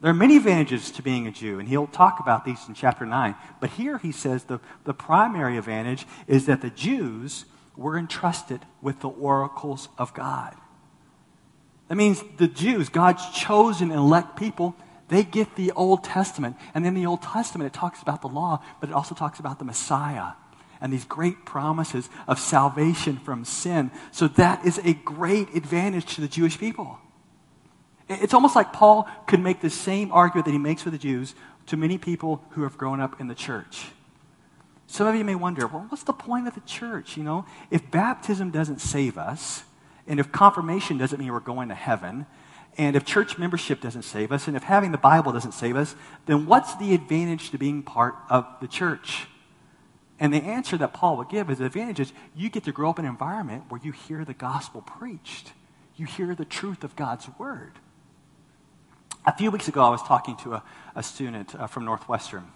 There 0.00 0.10
are 0.10 0.14
many 0.14 0.36
advantages 0.36 0.90
to 0.92 1.02
being 1.02 1.26
a 1.26 1.32
Jew, 1.32 1.58
and 1.58 1.68
he'll 1.68 1.86
talk 1.86 2.20
about 2.20 2.44
these 2.44 2.58
in 2.68 2.74
chapter 2.74 3.06
9. 3.06 3.34
But 3.60 3.70
here 3.70 3.98
he 3.98 4.12
says 4.12 4.44
the, 4.44 4.60
the 4.84 4.92
primary 4.92 5.56
advantage 5.56 6.06
is 6.26 6.46
that 6.46 6.60
the 6.60 6.70
Jews 6.70 7.46
were 7.76 7.98
entrusted 7.98 8.60
with 8.82 9.00
the 9.00 9.08
oracles 9.08 9.88
of 9.96 10.12
God. 10.12 10.54
That 11.88 11.96
means 11.96 12.22
the 12.36 12.48
Jews, 12.48 12.88
God's 12.88 13.28
chosen 13.30 13.90
and 13.90 13.98
elect 13.98 14.36
people, 14.36 14.74
they 15.08 15.22
get 15.22 15.56
the 15.56 15.72
Old 15.72 16.04
Testament. 16.04 16.56
And 16.74 16.86
in 16.86 16.94
the 16.94 17.06
Old 17.06 17.22
Testament, 17.22 17.66
it 17.66 17.76
talks 17.76 18.02
about 18.02 18.22
the 18.22 18.28
law, 18.28 18.62
but 18.80 18.90
it 18.90 18.92
also 18.92 19.14
talks 19.14 19.38
about 19.38 19.58
the 19.58 19.64
Messiah 19.64 20.32
and 20.80 20.92
these 20.92 21.04
great 21.04 21.44
promises 21.44 22.08
of 22.28 22.38
salvation 22.38 23.16
from 23.16 23.44
sin. 23.44 23.90
So 24.12 24.28
that 24.28 24.64
is 24.66 24.78
a 24.84 24.94
great 24.94 25.54
advantage 25.54 26.14
to 26.16 26.20
the 26.20 26.28
Jewish 26.28 26.58
people. 26.58 26.98
It's 28.08 28.34
almost 28.34 28.54
like 28.54 28.72
Paul 28.72 29.08
could 29.26 29.40
make 29.40 29.60
the 29.60 29.70
same 29.70 30.12
argument 30.12 30.44
that 30.46 30.52
he 30.52 30.58
makes 30.58 30.82
for 30.82 30.90
the 30.90 30.98
Jews 30.98 31.34
to 31.66 31.76
many 31.76 31.98
people 31.98 32.44
who 32.50 32.62
have 32.62 32.78
grown 32.78 33.00
up 33.00 33.20
in 33.20 33.26
the 33.26 33.34
church. 33.34 33.86
Some 34.86 35.08
of 35.08 35.16
you 35.16 35.24
may 35.24 35.34
wonder, 35.34 35.66
well, 35.66 35.86
what's 35.88 36.04
the 36.04 36.12
point 36.12 36.46
of 36.46 36.54
the 36.54 36.60
church? 36.60 37.16
You 37.16 37.24
know, 37.24 37.46
if 37.70 37.90
baptism 37.90 38.50
doesn't 38.50 38.80
save 38.80 39.18
us, 39.18 39.64
and 40.06 40.20
if 40.20 40.30
confirmation 40.30 40.98
doesn't 40.98 41.18
mean 41.18 41.32
we're 41.32 41.40
going 41.40 41.68
to 41.70 41.74
heaven, 41.74 42.26
and 42.78 42.94
if 42.94 43.04
church 43.04 43.38
membership 43.38 43.80
doesn't 43.80 44.02
save 44.02 44.32
us, 44.32 44.48
and 44.48 44.56
if 44.56 44.62
having 44.62 44.92
the 44.92 44.98
Bible 44.98 45.32
doesn't 45.32 45.52
save 45.52 45.76
us, 45.76 45.94
then 46.26 46.46
what's 46.46 46.74
the 46.76 46.94
advantage 46.94 47.50
to 47.50 47.58
being 47.58 47.82
part 47.82 48.14
of 48.28 48.46
the 48.60 48.68
church? 48.68 49.26
And 50.18 50.32
the 50.32 50.42
answer 50.42 50.76
that 50.78 50.92
Paul 50.92 51.16
would 51.18 51.28
give 51.28 51.50
is 51.50 51.58
the 51.58 51.66
advantage 51.66 52.00
is 52.00 52.12
you 52.34 52.50
get 52.50 52.64
to 52.64 52.72
grow 52.72 52.90
up 52.90 52.98
in 52.98 53.04
an 53.04 53.10
environment 53.10 53.64
where 53.68 53.80
you 53.82 53.92
hear 53.92 54.24
the 54.24 54.34
gospel 54.34 54.82
preached. 54.82 55.52
You 55.96 56.06
hear 56.06 56.34
the 56.34 56.44
truth 56.44 56.84
of 56.84 56.96
God's 56.96 57.28
word. 57.38 57.72
A 59.26 59.36
few 59.36 59.50
weeks 59.50 59.68
ago, 59.68 59.82
I 59.82 59.88
was 59.90 60.02
talking 60.02 60.36
to 60.38 60.54
a, 60.54 60.62
a 60.94 61.02
student 61.02 61.54
uh, 61.54 61.66
from 61.66 61.84
Northwestern. 61.84 62.46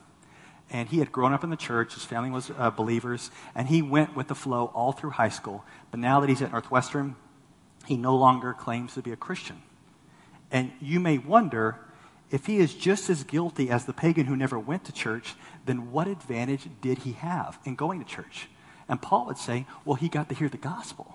And 0.70 0.88
he 0.88 1.00
had 1.00 1.10
grown 1.10 1.32
up 1.32 1.42
in 1.42 1.50
the 1.50 1.56
church. 1.56 1.94
His 1.94 2.04
family 2.04 2.30
was 2.30 2.50
uh, 2.56 2.70
believers. 2.70 3.30
And 3.54 3.68
he 3.68 3.82
went 3.82 4.14
with 4.14 4.28
the 4.28 4.34
flow 4.34 4.70
all 4.74 4.92
through 4.92 5.10
high 5.10 5.30
school. 5.30 5.64
But 5.90 6.00
now 6.00 6.20
that 6.20 6.28
he's 6.28 6.42
at 6.42 6.52
Northwestern, 6.52 7.16
he 7.86 7.96
no 7.96 8.14
longer 8.16 8.52
claims 8.52 8.94
to 8.94 9.02
be 9.02 9.10
a 9.10 9.16
Christian. 9.16 9.62
And 10.50 10.72
you 10.80 11.00
may 11.00 11.18
wonder 11.18 11.78
if 12.30 12.46
he 12.46 12.58
is 12.58 12.74
just 12.74 13.10
as 13.10 13.24
guilty 13.24 13.70
as 13.70 13.86
the 13.86 13.92
pagan 13.92 14.26
who 14.26 14.36
never 14.36 14.58
went 14.58 14.84
to 14.84 14.92
church, 14.92 15.34
then 15.66 15.90
what 15.90 16.06
advantage 16.06 16.68
did 16.80 16.98
he 16.98 17.12
have 17.12 17.58
in 17.64 17.74
going 17.74 18.02
to 18.02 18.06
church? 18.08 18.48
And 18.88 19.00
Paul 19.00 19.26
would 19.26 19.38
say, 19.38 19.66
well, 19.84 19.96
he 19.96 20.08
got 20.08 20.28
to 20.28 20.34
hear 20.34 20.48
the 20.48 20.56
gospel. 20.56 21.14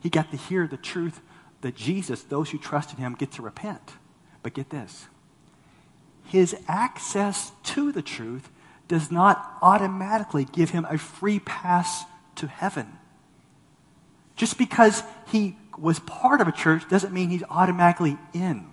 He 0.00 0.10
got 0.10 0.30
to 0.30 0.36
hear 0.36 0.66
the 0.66 0.76
truth 0.76 1.20
that 1.62 1.74
Jesus, 1.74 2.22
those 2.22 2.50
who 2.50 2.58
trust 2.58 2.92
in 2.92 2.98
him, 2.98 3.14
get 3.14 3.32
to 3.32 3.42
repent. 3.42 3.92
But 4.42 4.54
get 4.54 4.70
this 4.70 5.06
his 6.26 6.56
access 6.66 7.52
to 7.62 7.92
the 7.92 8.02
truth 8.02 8.50
does 8.88 9.10
not 9.10 9.58
automatically 9.62 10.44
give 10.44 10.70
him 10.70 10.86
a 10.90 10.98
free 10.98 11.38
pass 11.38 12.04
to 12.36 12.46
heaven. 12.46 12.98
Just 14.36 14.58
because 14.58 15.02
he 15.28 15.56
was 15.78 16.00
part 16.00 16.40
of 16.40 16.48
a 16.48 16.52
church 16.52 16.88
doesn't 16.88 17.12
mean 17.12 17.30
he's 17.30 17.44
automatically 17.48 18.18
in. 18.32 18.66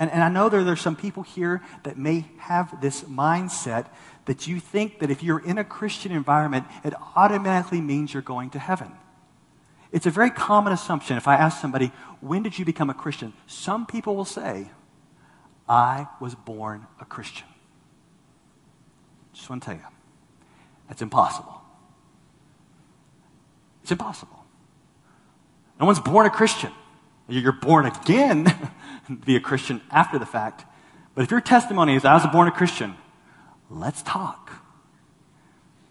And, 0.00 0.10
and 0.10 0.24
I 0.24 0.30
know 0.30 0.48
there, 0.48 0.64
there's 0.64 0.80
some 0.80 0.96
people 0.96 1.22
here 1.22 1.62
that 1.82 1.98
may 1.98 2.24
have 2.38 2.80
this 2.80 3.02
mindset 3.02 3.86
that 4.24 4.46
you 4.46 4.58
think 4.58 5.00
that 5.00 5.10
if 5.10 5.22
you're 5.22 5.38
in 5.38 5.58
a 5.58 5.64
Christian 5.64 6.10
environment, 6.10 6.64
it 6.82 6.94
automatically 7.14 7.82
means 7.82 8.14
you're 8.14 8.22
going 8.22 8.48
to 8.50 8.58
heaven. 8.58 8.90
It's 9.92 10.06
a 10.06 10.10
very 10.10 10.30
common 10.30 10.72
assumption. 10.72 11.18
If 11.18 11.28
I 11.28 11.34
ask 11.34 11.60
somebody, 11.60 11.92
when 12.20 12.42
did 12.42 12.58
you 12.58 12.64
become 12.64 12.88
a 12.88 12.94
Christian? 12.94 13.34
Some 13.46 13.86
people 13.86 14.16
will 14.16 14.24
say, 14.24 14.70
I 15.68 16.08
was 16.18 16.34
born 16.34 16.86
a 17.00 17.04
Christian. 17.04 17.46
Just 19.34 19.50
want 19.50 19.62
to 19.62 19.66
tell 19.66 19.76
you, 19.76 19.84
that's 20.88 21.02
impossible. 21.02 21.60
It's 23.82 23.92
impossible. 23.92 24.44
No 25.78 25.86
one's 25.86 26.00
born 26.00 26.26
a 26.26 26.30
Christian. 26.30 26.72
You're 27.30 27.52
born 27.52 27.86
again 27.86 28.44
to 29.06 29.14
be 29.14 29.36
a 29.36 29.40
Christian 29.40 29.80
after 29.90 30.18
the 30.18 30.26
fact. 30.26 30.64
But 31.14 31.22
if 31.22 31.30
your 31.30 31.40
testimony 31.40 31.94
is, 31.94 32.04
I 32.04 32.14
was 32.14 32.26
born 32.26 32.48
a 32.48 32.52
Christian, 32.52 32.94
let's 33.68 34.02
talk. 34.02 34.52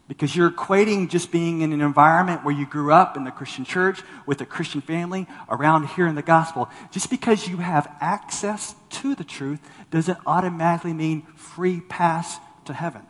Because 0.07 0.35
you're 0.35 0.49
equating 0.49 1.07
just 1.07 1.31
being 1.31 1.61
in 1.61 1.71
an 1.71 1.81
environment 1.81 2.43
where 2.43 2.53
you 2.53 2.65
grew 2.65 2.91
up 2.91 3.15
in 3.15 3.25
the 3.25 3.31
Christian 3.31 3.63
church 3.63 4.01
with 4.25 4.41
a 4.41 4.45
Christian 4.45 4.81
family 4.81 5.27
around 5.49 5.87
hearing 5.89 6.15
the 6.15 6.23
gospel. 6.23 6.67
Just 6.91 7.11
because 7.11 7.47
you 7.47 7.57
have 7.57 7.87
access 8.01 8.73
to 8.89 9.13
the 9.13 9.23
truth 9.23 9.59
doesn't 9.91 10.17
automatically 10.25 10.93
mean 10.93 11.21
free 11.35 11.79
pass 11.79 12.37
to 12.65 12.73
heaven. 12.73 13.03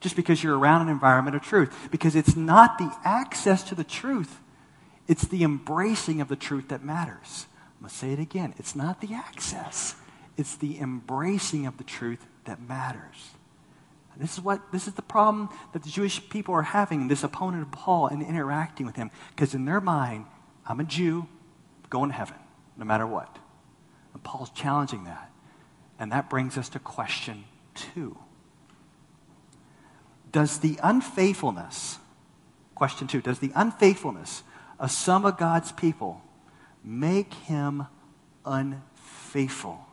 Just 0.00 0.14
because 0.14 0.42
you're 0.44 0.58
around 0.58 0.82
an 0.82 0.88
environment 0.88 1.36
of 1.36 1.42
truth. 1.42 1.74
Because 1.90 2.14
it's 2.14 2.36
not 2.36 2.76
the 2.76 2.94
access 3.02 3.62
to 3.64 3.74
the 3.74 3.84
truth, 3.84 4.40
it's 5.08 5.26
the 5.26 5.42
embracing 5.42 6.20
of 6.20 6.28
the 6.28 6.36
truth 6.36 6.68
that 6.68 6.84
matters. 6.84 7.46
I'm 7.82 7.88
going 7.88 7.90
to 7.90 7.96
say 7.96 8.12
it 8.12 8.20
again. 8.20 8.54
It's 8.58 8.76
not 8.76 9.00
the 9.00 9.12
access, 9.12 9.96
it's 10.36 10.54
the 10.54 10.78
embracing 10.78 11.66
of 11.66 11.78
the 11.78 11.84
truth 11.84 12.24
that 12.44 12.62
matters. 12.62 13.30
This 14.16 14.34
is 14.34 14.40
what 14.40 14.70
this 14.70 14.86
is 14.86 14.94
the 14.94 15.02
problem 15.02 15.48
that 15.72 15.82
the 15.82 15.88
Jewish 15.88 16.28
people 16.28 16.54
are 16.54 16.62
having, 16.62 17.08
this 17.08 17.24
opponent 17.24 17.62
of 17.62 17.72
Paul 17.72 18.06
and 18.06 18.22
interacting 18.22 18.86
with 18.86 18.94
him. 18.94 19.10
Because 19.30 19.52
in 19.52 19.64
their 19.64 19.80
mind, 19.80 20.26
I'm 20.64 20.78
a 20.78 20.84
Jew, 20.84 21.26
going 21.90 22.10
to 22.10 22.14
heaven, 22.14 22.36
no 22.76 22.84
matter 22.84 23.04
what. 23.04 23.36
And 24.14 24.22
Paul's 24.22 24.50
challenging 24.50 25.02
that. 25.04 25.32
And 25.98 26.12
that 26.12 26.30
brings 26.30 26.56
us 26.56 26.68
to 26.68 26.78
question 26.78 27.46
two. 27.74 28.16
Does 30.30 30.58
the 30.58 30.78
unfaithfulness, 30.84 31.98
question 32.76 33.08
two, 33.08 33.20
does 33.20 33.40
the 33.40 33.50
unfaithfulness 33.56 34.44
of 34.78 34.92
some 34.92 35.24
of 35.24 35.36
God's 35.36 35.72
people 35.72 36.22
make 36.84 37.32
him 37.34 37.86
unfaithful? 38.44 39.86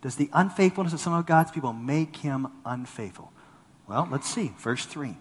Does 0.00 0.16
the 0.16 0.30
unfaithfulness 0.32 0.92
of 0.92 1.00
some 1.00 1.12
of 1.12 1.26
God's 1.26 1.50
people 1.50 1.72
make 1.72 2.16
him 2.16 2.48
unfaithful? 2.64 3.32
Well, 3.88 4.08
let's 4.10 4.28
see. 4.28 4.52
Verse 4.58 4.84
3. 4.86 5.16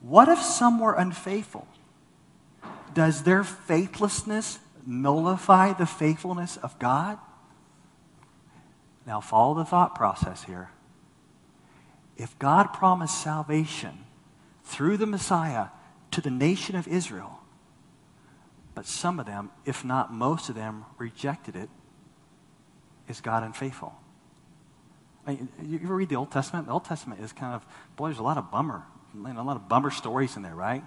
What 0.00 0.28
if 0.28 0.40
some 0.40 0.78
were 0.78 0.94
unfaithful? 0.94 1.66
Does 2.94 3.22
their 3.22 3.44
faithlessness 3.44 4.58
nullify 4.86 5.72
the 5.72 5.86
faithfulness 5.86 6.56
of 6.56 6.78
God? 6.78 7.18
Now, 9.06 9.20
follow 9.20 9.54
the 9.54 9.64
thought 9.64 9.94
process 9.94 10.44
here. 10.44 10.70
If 12.16 12.38
God 12.38 12.72
promised 12.72 13.22
salvation 13.22 14.04
through 14.64 14.98
the 14.98 15.06
Messiah 15.06 15.68
to 16.10 16.20
the 16.20 16.30
nation 16.30 16.76
of 16.76 16.86
Israel, 16.86 17.38
but 18.78 18.86
some 18.86 19.18
of 19.18 19.26
them, 19.26 19.50
if 19.64 19.84
not 19.84 20.12
most 20.12 20.48
of 20.48 20.54
them, 20.54 20.84
rejected 20.98 21.56
it, 21.56 21.68
is 23.08 23.20
God 23.20 23.42
unfaithful? 23.42 23.92
I 25.26 25.32
mean, 25.32 25.48
you 25.64 25.80
ever 25.82 25.96
read 25.96 26.08
the 26.08 26.14
Old 26.14 26.30
Testament? 26.30 26.66
The 26.66 26.72
Old 26.72 26.84
Testament 26.84 27.20
is 27.20 27.32
kind 27.32 27.56
of, 27.56 27.66
boy, 27.96 28.06
there's 28.06 28.20
a 28.20 28.22
lot 28.22 28.38
of 28.38 28.52
bummer, 28.52 28.84
a 29.16 29.42
lot 29.42 29.56
of 29.56 29.68
bummer 29.68 29.90
stories 29.90 30.36
in 30.36 30.42
there, 30.42 30.54
right? 30.54 30.84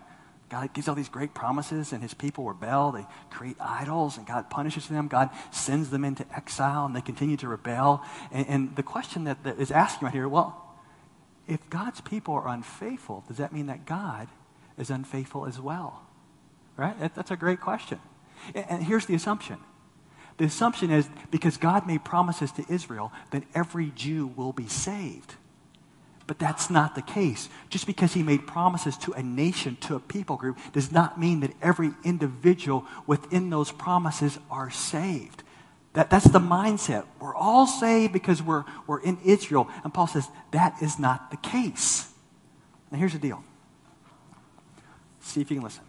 God 0.47 0.73
gives 0.73 0.87
all 0.87 0.95
these 0.95 1.09
great 1.09 1.33
promises, 1.33 1.91
and 1.91 2.01
his 2.01 2.13
people 2.13 2.45
rebel. 2.45 2.93
They 2.93 3.05
create 3.29 3.57
idols, 3.59 4.17
and 4.17 4.25
God 4.25 4.49
punishes 4.49 4.87
them. 4.87 5.09
God 5.09 5.29
sends 5.51 5.89
them 5.89 6.05
into 6.05 6.25
exile, 6.33 6.85
and 6.85 6.95
they 6.95 7.01
continue 7.01 7.35
to 7.35 7.49
rebel. 7.49 8.05
And, 8.31 8.47
and 8.47 8.75
the 8.77 8.83
question 8.83 9.25
that, 9.25 9.43
that 9.43 9.59
is 9.59 9.69
asking 9.69 10.05
right 10.05 10.13
here 10.13 10.29
well, 10.29 10.77
if 11.45 11.69
God's 11.69 11.99
people 11.99 12.35
are 12.35 12.47
unfaithful, 12.47 13.25
does 13.27 13.35
that 13.35 13.51
mean 13.51 13.65
that 13.65 13.85
God 13.85 14.29
is 14.77 14.89
unfaithful 14.89 15.45
as 15.45 15.59
well? 15.59 16.03
Right? 16.81 16.99
That, 16.99 17.13
that's 17.13 17.29
a 17.29 17.35
great 17.35 17.61
question. 17.61 17.99
And, 18.55 18.81
here's 18.81 19.05
the 19.05 19.13
assumption 19.13 19.57
the 20.37 20.45
assumption 20.45 20.89
is 20.89 21.07
because 21.29 21.57
God 21.57 21.85
made 21.85 22.03
promises 22.03 22.51
to 22.53 22.65
Israel, 22.67 23.11
that 23.29 23.43
every 23.53 23.91
Jew 23.95 24.25
will 24.25 24.51
be 24.51 24.67
saved. 24.67 25.35
But 26.25 26.39
that's 26.39 26.71
not 26.71 26.95
the 26.95 27.03
case. 27.03 27.49
Just 27.69 27.85
because 27.85 28.13
he 28.13 28.23
made 28.23 28.47
promises 28.47 28.97
to 28.99 29.13
a 29.13 29.21
nation, 29.21 29.77
to 29.81 29.95
a 29.95 29.99
people 29.99 30.37
group, 30.37 30.57
does 30.73 30.91
not 30.91 31.19
mean 31.19 31.41
that 31.41 31.51
every 31.61 31.91
individual 32.03 32.87
within 33.05 33.51
those 33.51 33.71
promises 33.71 34.39
are 34.49 34.71
saved. 34.71 35.43
That, 35.93 36.09
that's 36.09 36.29
the 36.29 36.39
mindset. 36.39 37.05
We're 37.19 37.35
all 37.35 37.67
saved 37.67 38.11
because 38.11 38.41
we're, 38.41 38.63
we're 38.87 39.01
in 39.01 39.19
Israel. 39.23 39.69
And 39.83 39.93
Paul 39.93 40.07
says 40.07 40.27
that 40.49 40.81
is 40.81 40.97
not 40.97 41.29
the 41.29 41.37
case. 41.37 42.11
Now, 42.89 42.97
here's 42.97 43.13
the 43.13 43.19
deal. 43.19 43.43
See 45.19 45.41
if 45.41 45.51
you 45.51 45.57
can 45.57 45.63
listen. 45.63 45.83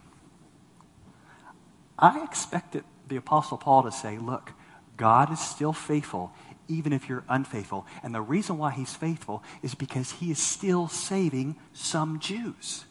I 2.03 2.21
expected 2.21 2.83
the 3.07 3.15
Apostle 3.15 3.57
Paul 3.57 3.83
to 3.83 3.91
say, 3.91 4.17
look, 4.17 4.51
God 4.97 5.31
is 5.31 5.39
still 5.39 5.71
faithful 5.71 6.33
even 6.67 6.91
if 6.91 7.07
you're 7.07 7.23
unfaithful. 7.29 7.85
And 8.03 8.13
the 8.13 8.21
reason 8.21 8.57
why 8.57 8.71
he's 8.71 8.93
faithful 8.93 9.41
is 9.61 9.73
because 9.73 10.11
he 10.11 10.29
is 10.29 10.37
still 10.37 10.89
saving 10.89 11.55
some 11.71 12.19
Jews. 12.19 12.83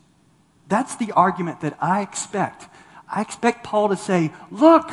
That's 0.67 0.97
the 0.97 1.13
argument 1.13 1.61
that 1.61 1.77
I 1.79 2.01
expect. 2.01 2.69
I 3.07 3.21
expect 3.21 3.65
Paul 3.65 3.91
to 3.91 3.97
say, 3.97 4.33
look, 4.51 4.91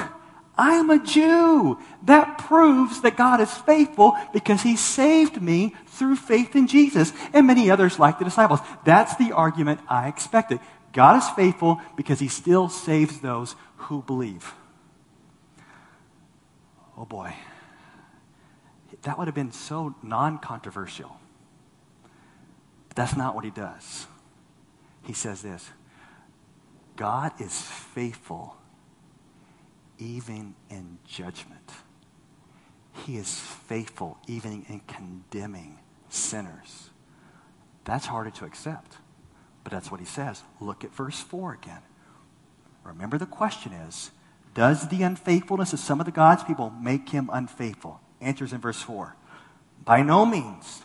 I'm 0.58 0.90
a 0.90 1.02
Jew. 1.02 1.80
That 2.04 2.40
proves 2.40 3.00
that 3.02 3.16
God 3.16 3.40
is 3.40 3.54
faithful 3.54 4.18
because 4.34 4.64
he 4.64 4.76
saved 4.76 5.42
me 5.42 5.76
through 5.88 6.18
faith 6.18 6.58
in 6.58 6.68
Jesus 6.68 7.14
and 7.32 7.48
many 7.48 7.72
others 7.72 7.98
like 7.98 8.20
the 8.20 8.26
disciples. 8.26 8.60
That's 8.84 9.16
the 9.16 9.32
argument 9.32 9.80
I 9.88 10.10
expected. 10.10 10.60
God 10.94 11.18
is 11.18 11.30
faithful 11.30 11.80
because 11.96 12.20
he 12.20 12.28
still 12.28 12.70
saves 12.70 13.20
those 13.20 13.56
who 13.78 14.02
believe. 14.02 14.54
Oh 16.98 17.06
boy, 17.06 17.34
that 19.04 19.18
would 19.18 19.28
have 19.28 19.36
been 19.36 19.52
so 19.52 19.96
non 20.04 20.38
controversial. 20.38 21.18
But 22.90 22.98
that's 22.98 23.16
not 23.16 23.36
what 23.36 23.46
he 23.46 23.52
does. 23.52 24.08
He 25.04 25.14
says 25.14 25.42
this 25.42 25.70
God 26.96 27.32
is 27.40 27.62
faithful 27.62 28.58
even 29.98 30.56
in 30.70 30.98
judgment. 31.08 31.72
He 33.06 33.18
is 33.18 33.40
faithful 33.40 34.18
even 34.28 34.66
in 34.68 34.82
condemning 34.82 35.80
sinners. 36.10 36.90
That's 37.86 38.06
harder 38.06 38.32
to 38.32 38.46
accept. 38.46 38.98
But 39.64 39.72
that's 39.72 39.92
what 39.92 40.00
he 40.00 40.06
says. 40.06 40.44
Look 40.60 40.84
at 40.84 40.96
verse 40.96 41.20
4 41.20 41.54
again. 41.54 41.82
Remember, 42.84 43.18
the 43.18 43.26
question 43.26 43.74
is 43.74 44.12
Does 44.54 44.90
the 44.90 45.04
unfaithfulness 45.04 45.74
of 45.74 45.80
some 45.80 46.00
of 46.00 46.06
the 46.06 46.12
God's 46.12 46.44
people 46.44 46.72
make 46.82 47.10
him 47.10 47.30
unfaithful? 47.32 48.00
Answers 48.22 48.54
in 48.54 48.60
verse 48.60 48.82
4. 48.82 49.16
By 49.86 50.02
no 50.02 50.26
means. 50.26 50.84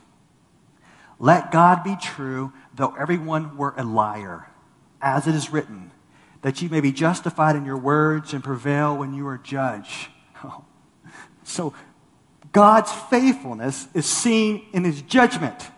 Let 1.18 1.52
God 1.52 1.84
be 1.84 1.96
true, 2.00 2.52
though 2.74 2.94
everyone 2.98 3.56
were 3.56 3.72
a 3.76 3.84
liar, 3.84 4.48
as 5.00 5.26
it 5.26 5.34
is 5.34 5.52
written, 5.52 5.92
that 6.42 6.60
you 6.60 6.68
may 6.68 6.80
be 6.80 6.92
justified 6.92 7.56
in 7.56 7.64
your 7.64 7.76
words 7.76 8.34
and 8.34 8.42
prevail 8.42 8.96
when 8.96 9.14
you 9.14 9.26
are 9.26 9.38
judged. 9.38 10.08
So, 11.44 11.74
God's 12.52 12.90
faithfulness 12.90 13.86
is 13.94 14.06
seen 14.06 14.64
in 14.72 14.84
his 14.84 15.02
judgment. 15.02 15.70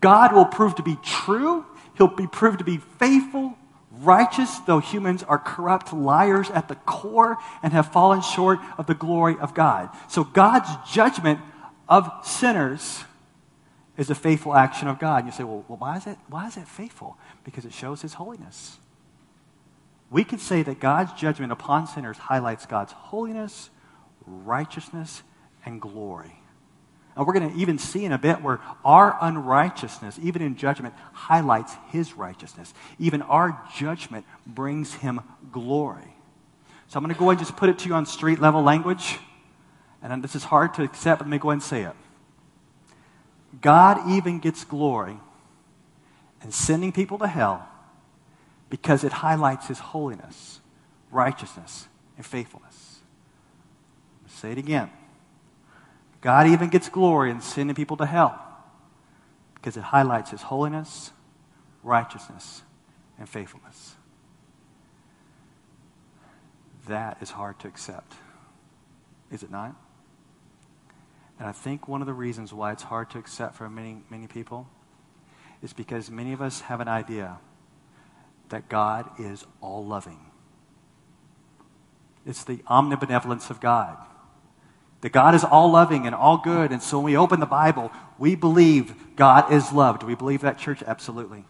God 0.00 0.32
will 0.32 0.44
prove 0.44 0.76
to 0.76 0.82
be 0.82 0.96
true, 1.02 1.66
he'll 1.96 2.08
be 2.08 2.26
proved 2.26 2.58
to 2.58 2.64
be 2.64 2.78
faithful, 2.78 3.56
righteous, 3.90 4.58
though 4.60 4.80
humans 4.80 5.22
are 5.22 5.38
corrupt 5.38 5.92
liars 5.92 6.50
at 6.50 6.68
the 6.68 6.74
core 6.74 7.38
and 7.62 7.72
have 7.72 7.92
fallen 7.92 8.20
short 8.20 8.58
of 8.78 8.86
the 8.86 8.94
glory 8.94 9.36
of 9.38 9.54
God. 9.54 9.90
So, 10.08 10.24
God's 10.24 10.68
judgment 10.92 11.40
of 11.88 12.10
sinners 12.24 13.04
is 13.96 14.10
a 14.10 14.14
faithful 14.14 14.54
action 14.54 14.88
of 14.88 14.98
God. 14.98 15.18
And 15.18 15.26
you 15.26 15.32
say, 15.32 15.44
well, 15.44 15.64
well 15.68 15.78
why, 15.78 15.96
is 15.96 16.06
it, 16.06 16.18
why 16.28 16.46
is 16.46 16.56
it 16.56 16.66
faithful? 16.66 17.16
Because 17.44 17.64
it 17.64 17.72
shows 17.72 18.02
his 18.02 18.14
holiness. 18.14 18.78
We 20.10 20.24
could 20.24 20.40
say 20.40 20.62
that 20.62 20.80
God's 20.80 21.12
judgment 21.12 21.52
upon 21.52 21.86
sinners 21.86 22.18
highlights 22.18 22.66
God's 22.66 22.92
holiness, 22.92 23.70
righteousness, 24.26 25.22
and 25.64 25.80
glory. 25.80 26.40
And 27.16 27.26
we're 27.26 27.32
going 27.32 27.52
to 27.52 27.56
even 27.56 27.78
see 27.78 28.04
in 28.04 28.12
a 28.12 28.18
bit 28.18 28.42
where 28.42 28.60
our 28.84 29.16
unrighteousness, 29.20 30.18
even 30.20 30.42
in 30.42 30.56
judgment, 30.56 30.94
highlights 31.12 31.74
his 31.90 32.14
righteousness. 32.14 32.74
Even 32.98 33.22
our 33.22 33.62
judgment 33.76 34.26
brings 34.46 34.94
him 34.94 35.20
glory. 35.52 36.14
So 36.88 36.98
I'm 36.98 37.04
going 37.04 37.14
to 37.14 37.18
go 37.18 37.30
ahead 37.30 37.38
and 37.38 37.46
just 37.46 37.56
put 37.56 37.68
it 37.68 37.78
to 37.80 37.88
you 37.88 37.94
on 37.94 38.06
street 38.06 38.40
level 38.40 38.62
language. 38.62 39.18
And 40.02 40.22
this 40.22 40.34
is 40.34 40.44
hard 40.44 40.74
to 40.74 40.82
accept, 40.82 41.20
but 41.20 41.26
let 41.26 41.30
me 41.30 41.38
go 41.38 41.50
ahead 41.50 41.56
and 41.56 41.62
say 41.62 41.82
it. 41.82 41.94
God 43.60 44.10
even 44.10 44.40
gets 44.40 44.64
glory 44.64 45.16
in 46.42 46.50
sending 46.50 46.92
people 46.92 47.18
to 47.18 47.26
hell 47.26 47.68
because 48.68 49.04
it 49.04 49.12
highlights 49.12 49.68
his 49.68 49.78
holiness, 49.78 50.60
righteousness, 51.10 51.86
and 52.16 52.26
faithfulness. 52.26 52.98
say 54.26 54.52
it 54.52 54.58
again. 54.58 54.90
God 56.24 56.46
even 56.46 56.70
gets 56.70 56.88
glory 56.88 57.30
in 57.30 57.42
sending 57.42 57.76
people 57.76 57.98
to 57.98 58.06
hell 58.06 58.42
because 59.56 59.76
it 59.76 59.82
highlights 59.82 60.30
his 60.30 60.40
holiness, 60.40 61.12
righteousness, 61.82 62.62
and 63.18 63.28
faithfulness. 63.28 63.94
That 66.88 67.18
is 67.20 67.30
hard 67.30 67.58
to 67.60 67.68
accept. 67.68 68.14
Is 69.30 69.42
it 69.42 69.50
not? 69.50 69.76
And 71.38 71.46
I 71.46 71.52
think 71.52 71.88
one 71.88 72.00
of 72.00 72.06
the 72.06 72.14
reasons 72.14 72.54
why 72.54 72.72
it's 72.72 72.84
hard 72.84 73.10
to 73.10 73.18
accept 73.18 73.54
for 73.54 73.68
many, 73.68 73.98
many 74.08 74.26
people 74.26 74.66
is 75.62 75.74
because 75.74 76.10
many 76.10 76.32
of 76.32 76.40
us 76.40 76.62
have 76.62 76.80
an 76.80 76.88
idea 76.88 77.36
that 78.48 78.70
God 78.70 79.10
is 79.20 79.44
all 79.60 79.84
loving. 79.84 80.20
It's 82.24 82.44
the 82.44 82.58
omnibenevolence 82.70 83.50
of 83.50 83.60
God. 83.60 83.98
That 85.04 85.12
God 85.12 85.34
is 85.34 85.44
all 85.44 85.70
loving 85.70 86.06
and 86.06 86.14
all 86.14 86.38
good. 86.38 86.72
And 86.72 86.82
so 86.82 86.96
when 86.96 87.04
we 87.04 87.16
open 87.18 87.38
the 87.38 87.44
Bible, 87.44 87.92
we 88.18 88.36
believe 88.36 88.94
God 89.16 89.52
is 89.52 89.70
love. 89.70 89.98
Do 89.98 90.06
we 90.06 90.14
believe 90.14 90.40
that, 90.40 90.56
church? 90.56 90.82
Absolutely. 90.82 91.44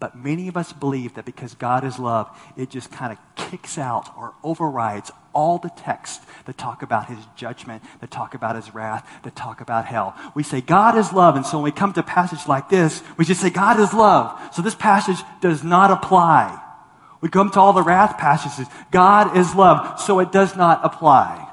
But 0.00 0.16
many 0.16 0.48
of 0.48 0.56
us 0.56 0.72
believe 0.72 1.12
that 1.16 1.26
because 1.26 1.52
God 1.52 1.84
is 1.84 1.98
love, 1.98 2.34
it 2.56 2.70
just 2.70 2.90
kind 2.90 3.12
of 3.12 3.18
kicks 3.36 3.76
out 3.76 4.08
or 4.16 4.32
overrides 4.42 5.10
all 5.34 5.58
the 5.58 5.68
texts 5.68 6.24
that 6.46 6.56
talk 6.56 6.80
about 6.82 7.08
his 7.08 7.18
judgment, 7.36 7.82
that 8.00 8.10
talk 8.10 8.32
about 8.32 8.56
his 8.56 8.72
wrath, 8.72 9.06
that 9.22 9.36
talk 9.36 9.60
about 9.60 9.84
hell. 9.84 10.16
We 10.34 10.42
say 10.42 10.62
God 10.62 10.96
is 10.96 11.12
love, 11.12 11.36
and 11.36 11.44
so 11.44 11.58
when 11.58 11.64
we 11.64 11.72
come 11.72 11.92
to 11.92 12.00
a 12.00 12.02
passage 12.02 12.48
like 12.48 12.70
this, 12.70 13.02
we 13.18 13.26
just 13.26 13.42
say 13.42 13.50
God 13.50 13.78
is 13.80 13.92
love. 13.92 14.54
So 14.54 14.62
this 14.62 14.74
passage 14.74 15.18
does 15.42 15.62
not 15.62 15.90
apply. 15.90 16.58
We 17.20 17.28
come 17.28 17.50
to 17.50 17.60
all 17.60 17.74
the 17.74 17.82
wrath 17.82 18.16
passages. 18.16 18.66
God 18.90 19.36
is 19.36 19.54
love, 19.54 20.00
so 20.00 20.20
it 20.20 20.32
does 20.32 20.56
not 20.56 20.80
apply. 20.82 21.47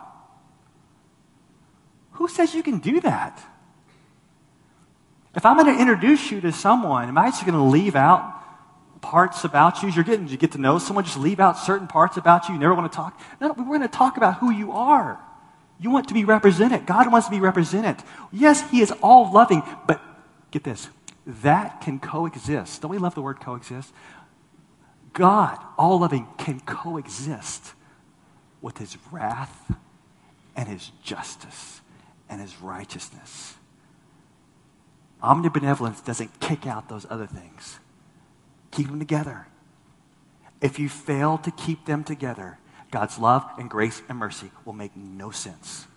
Who 2.15 2.27
says 2.27 2.53
you 2.53 2.63
can 2.63 2.79
do 2.79 2.99
that? 3.01 3.41
If 5.35 5.45
I'm 5.45 5.57
going 5.57 5.75
to 5.75 5.81
introduce 5.81 6.31
you 6.31 6.39
to 6.41 6.51
someone, 6.51 7.09
am 7.09 7.17
I 7.17 7.29
just 7.29 7.45
going 7.45 7.57
to 7.57 7.63
leave 7.63 7.95
out 7.95 9.01
parts 9.01 9.43
about 9.43 9.83
you? 9.83 9.89
You're 9.89 10.05
getting 10.05 10.27
to 10.29 10.37
get 10.37 10.53
to 10.53 10.57
know 10.57 10.79
someone, 10.79 11.03
just 11.03 11.17
leave 11.17 11.41
out 11.41 11.57
certain 11.57 11.87
parts 11.87 12.15
about 12.15 12.47
you. 12.47 12.55
You 12.55 12.59
never 12.59 12.73
want 12.73 12.89
to 12.89 12.95
talk. 12.95 13.19
No, 13.41 13.51
we're 13.51 13.65
going 13.65 13.81
to 13.81 13.87
talk 13.89 14.15
about 14.15 14.39
who 14.39 14.49
you 14.49 14.71
are. 14.71 15.19
You 15.77 15.91
want 15.91 16.07
to 16.07 16.13
be 16.13 16.23
represented. 16.23 16.85
God 16.85 17.11
wants 17.11 17.27
to 17.27 17.31
be 17.31 17.41
represented. 17.41 17.97
Yes, 18.31 18.69
He 18.71 18.79
is 18.79 18.91
all 19.03 19.31
loving, 19.33 19.61
but 19.87 20.01
get 20.51 20.63
this 20.63 20.89
that 21.27 21.81
can 21.81 21.99
coexist. 21.99 22.81
Don't 22.81 22.91
we 22.91 22.99
love 22.99 23.15
the 23.15 23.21
word 23.21 23.39
coexist? 23.39 23.91
God, 25.11 25.57
all 25.77 25.99
loving, 25.99 26.27
can 26.37 26.59
coexist 26.61 27.73
with 28.61 28.77
His 28.77 28.97
wrath 29.11 29.71
and 30.55 30.69
His 30.69 30.91
justice 31.03 31.81
and 32.29 32.41
His 32.41 32.61
righteousness. 32.61 33.55
Omnibenevolence 35.23 36.03
doesn't 36.03 36.39
kick 36.39 36.67
out 36.67 36.89
those 36.89 37.05
other 37.09 37.25
things. 37.25 37.79
Keep 38.71 38.87
them 38.87 38.99
together. 38.99 39.47
If 40.61 40.79
you 40.79 40.89
fail 40.89 41.37
to 41.39 41.51
keep 41.51 41.85
them 41.85 42.03
together, 42.03 42.57
God's 42.91 43.17
love 43.17 43.45
and 43.57 43.69
grace 43.69 44.01
and 44.07 44.17
mercy 44.17 44.51
will 44.65 44.73
make 44.73 44.95
no 44.95 45.31
sense. 45.31 45.87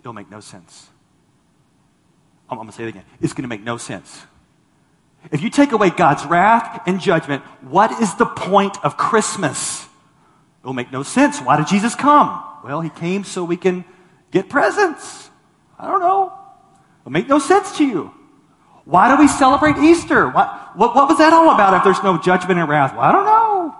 It'll 0.00 0.12
make 0.12 0.30
no 0.30 0.40
sense. 0.40 0.88
I'm, 2.48 2.56
going 2.56 2.68
to 2.68 2.74
say 2.74 2.84
it 2.84 2.88
again. 2.88 3.04
It's 3.20 3.32
going 3.32 3.42
to 3.42 3.48
make 3.48 3.62
no 3.62 3.76
sense. 3.76 4.22
If 5.30 5.42
you 5.42 5.50
take 5.50 5.72
away 5.72 5.90
God's 5.90 6.24
wrath 6.24 6.82
and 6.86 7.00
judgment, 7.00 7.42
what 7.60 7.90
is 8.00 8.14
the 8.14 8.24
point 8.24 8.82
of 8.84 8.96
Christmas? 8.96 9.86
It'll 10.62 10.72
make 10.72 10.92
no 10.92 11.02
sense. 11.02 11.40
Why 11.40 11.56
did 11.56 11.66
Jesus 11.66 11.94
come? 11.94 12.42
Well, 12.64 12.80
he 12.80 12.90
came 12.90 13.24
so 13.24 13.44
we 13.44 13.56
can 13.56 13.84
get 14.30 14.48
presents. 14.48 15.30
I 15.78 15.88
don't 15.88 16.00
know. 16.00 16.32
It'll 17.02 17.12
make 17.12 17.28
no 17.28 17.38
sense 17.38 17.76
to 17.78 17.84
you. 17.84 18.12
Why 18.84 19.14
do 19.14 19.20
we 19.20 19.28
celebrate 19.28 19.76
Easter? 19.76 20.28
What, 20.28 20.76
what, 20.76 20.94
what 20.94 21.08
was 21.08 21.18
that 21.18 21.32
all 21.32 21.50
about 21.50 21.74
if 21.74 21.84
there's 21.84 22.02
no 22.02 22.18
judgment 22.18 22.58
and 22.58 22.68
wrath? 22.68 22.92
Well, 22.92 23.02
I 23.02 23.12
don't 23.12 23.26
know. 23.26 23.76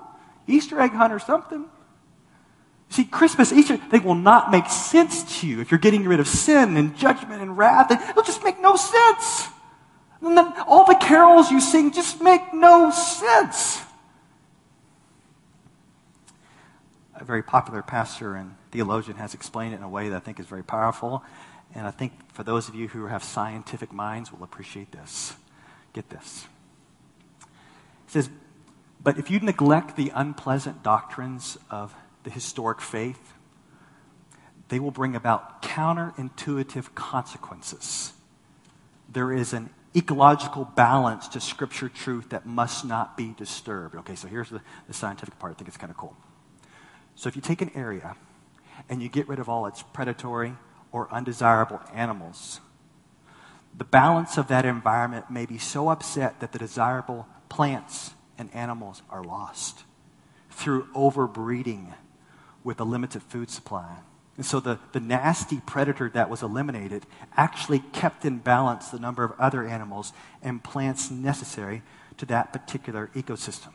Easter 0.47 0.79
egg 0.81 0.93
hunt 0.93 1.13
or 1.13 1.19
something. 1.19 1.65
See, 2.91 3.05
Christmas, 3.05 3.53
Easter, 3.53 3.79
they 3.91 3.99
will 3.99 4.15
not 4.15 4.51
make 4.51 4.69
sense 4.69 5.41
to 5.41 5.47
you 5.47 5.61
if 5.61 5.71
you're 5.71 5.79
getting 5.79 6.05
rid 6.05 6.21
of 6.21 6.29
sin 6.29 6.77
and 6.77 6.97
judgment 6.97 7.43
and 7.43 7.57
wrath. 7.57 7.91
It'll 7.91 8.23
just 8.23 8.45
make 8.45 8.61
no 8.61 8.77
sense. 8.77 9.49
And 10.21 10.37
then 10.37 10.53
all 10.67 10.85
the 10.85 10.95
carols 10.95 11.51
you 11.51 11.61
sing 11.61 11.93
just 11.93 12.21
make 12.21 12.53
no 12.53 12.91
sense. 12.91 13.81
A 17.15 17.25
very 17.25 17.43
popular 17.43 17.83
pastor 17.83 18.35
and 18.35 18.55
theologian 18.71 19.17
has 19.17 19.35
explained 19.35 19.75
it 19.75 19.79
in 19.79 19.83
a 19.83 19.89
way 19.89 20.09
that 20.09 20.17
I 20.17 20.21
think 20.21 20.41
is 20.41 20.47
very 20.47 20.63
powerful. 20.63 21.23
And 21.75 21.87
I 21.87 21.91
think 21.91 22.13
for 22.33 22.43
those 22.43 22.69
of 22.69 22.75
you 22.75 22.89
who 22.89 23.07
have 23.07 23.23
scientific 23.23 23.93
minds 23.93 24.33
will 24.33 24.43
appreciate 24.43 24.93
this. 24.93 25.35
Get 25.93 26.09
this. 26.11 26.47
It 27.41 28.13
says, 28.13 28.31
But 29.03 29.19
if 29.19 29.31
you 29.31 29.41
neglect 29.41 29.97
the 29.97 30.11
unpleasant 30.15 30.83
doctrines 30.83 31.59
of 31.71 31.95
the 32.25 32.31
historic 32.31 32.81
faith, 32.81 33.35
they 34.69 34.79
will 34.79 34.91
bring 34.91 35.17
about 35.17 35.63
counterintuitive 35.63 36.95
consequences. 36.95 38.13
There 39.09 39.33
is 39.33 39.53
an 39.53 39.71
ecological 39.97 40.65
balance 40.65 41.29
to 41.29 41.41
scripture 41.41 41.89
truth 41.89 42.31
that 42.31 42.45
must 42.47 42.85
not 42.85 43.17
be 43.17 43.35
disturbed. 43.37 43.95
Okay, 43.97 44.15
so 44.15 44.29
here's 44.29 44.51
the, 44.51 44.61
the 44.87 44.93
scientific 44.93 45.39
part. 45.39 45.53
I 45.53 45.55
think 45.55 45.69
it's 45.69 45.79
kind 45.79 45.91
of 45.91 45.97
cool. 45.97 46.17
So 47.15 47.29
if 47.29 47.37
you 47.37 47.43
take 47.43 47.63
an 47.63 47.71
area 47.75 48.15
and 48.88 49.03
you 49.03 49.09
get 49.09 49.29
rid 49.29 49.38
of 49.38 49.49
all 49.49 49.67
its 49.67 49.83
predatory, 49.83 50.55
or 50.93 51.12
undesirable 51.12 51.81
animals. 51.93 52.61
The 53.77 53.85
balance 53.85 54.38
of 54.38 54.49
that 54.49 54.64
environment 54.64 55.31
may 55.31 55.47
be 55.47 55.59
so 55.59 55.88
upset 55.88 56.41
that 56.41 56.53
the 56.53 56.59
desirable 56.59 57.27
plants 57.49 58.14
and 58.38 58.53
animals 58.55 59.03
are 59.11 59.23
lost 59.23 59.85
through 60.51 60.88
overbreeding 60.95 61.95
with 62.64 62.81
a 62.81 62.85
limited 62.85 63.23
food 63.23 63.51
supply. 63.51 63.99
And 64.37 64.47
so 64.47 64.61
the, 64.61 64.79
the 64.93 65.01
nasty 65.01 65.61
predator 65.67 66.09
that 66.11 66.31
was 66.31 66.43
eliminated 66.43 67.07
actually 67.37 67.81
kept 67.93 68.25
in 68.25 68.38
balance 68.38 68.88
the 68.88 68.99
number 68.99 69.25
of 69.25 69.33
other 69.38 69.67
animals 69.67 70.12
and 70.43 70.62
plants 70.62 71.11
necessary 71.11 71.83
to 72.19 72.27
that 72.27 72.53
particular 72.53 73.11
ecosystem. 73.14 73.73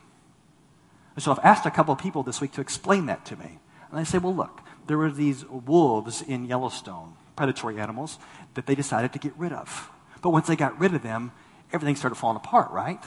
And 1.16 1.24
so 1.24 1.32
I've 1.32 1.40
asked 1.40 1.66
a 1.66 1.72
couple 1.72 1.94
of 1.94 2.00
people 2.00 2.24
this 2.24 2.42
week 2.42 2.54
to 2.54 2.62
explain 2.62 3.06
that 3.06 3.26
to 3.26 3.36
me. 3.36 3.60
And 3.90 4.00
they 4.00 4.04
say, 4.04 4.18
well, 4.18 4.36
look, 4.36 4.62
there 4.88 4.98
were 4.98 5.12
these 5.12 5.46
wolves 5.46 6.22
in 6.22 6.46
Yellowstone, 6.46 7.14
predatory 7.36 7.80
animals, 7.80 8.20
that 8.54 8.66
they 8.66 8.76
decided 8.76 9.14
to 9.14 9.20
get 9.20 9.34
rid 9.38 9.54
of. 9.54 9.90
But 10.22 10.30
once 10.30 10.48
they 10.48 10.56
got 10.56 10.80
rid 10.80 10.94
of 10.94 11.04
them, 11.04 11.32
everything 11.72 11.96
started 11.96 12.16
falling 12.16 12.38
apart, 12.38 12.72
right? 12.72 13.04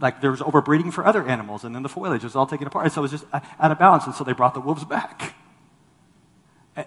Like 0.00 0.20
there 0.20 0.30
was 0.30 0.40
overbreeding 0.40 0.92
for 0.92 1.04
other 1.04 1.26
animals, 1.26 1.64
and 1.64 1.74
then 1.74 1.82
the 1.82 1.88
foliage 1.88 2.22
was 2.22 2.36
all 2.36 2.46
taken 2.46 2.66
apart. 2.66 2.84
And 2.84 2.92
so 2.92 3.00
it 3.00 3.02
was 3.02 3.10
just 3.10 3.26
out 3.32 3.72
of 3.72 3.78
balance, 3.78 4.06
and 4.06 4.14
so 4.14 4.24
they 4.24 4.32
brought 4.32 4.54
the 4.54 4.60
wolves 4.60 4.84
back. 4.84 5.34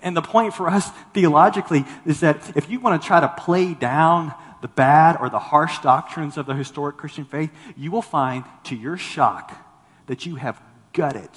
And 0.01 0.15
the 0.15 0.21
point 0.21 0.53
for 0.53 0.69
us 0.69 0.89
theologically 1.13 1.84
is 2.05 2.21
that 2.21 2.55
if 2.55 2.69
you 2.69 2.79
want 2.79 3.01
to 3.01 3.05
try 3.05 3.19
to 3.19 3.27
play 3.27 3.73
down 3.73 4.34
the 4.62 4.69
bad 4.69 5.17
or 5.19 5.29
the 5.29 5.39
harsh 5.39 5.79
doctrines 5.79 6.38
of 6.38 6.45
the 6.45 6.53
historic 6.53 6.95
Christian 6.95 7.25
faith, 7.25 7.51
you 7.75 7.91
will 7.91 8.01
find, 8.01 8.45
to 8.65 8.75
your 8.75 8.95
shock, 8.95 9.57
that 10.05 10.25
you 10.25 10.36
have 10.36 10.62
gutted 10.93 11.29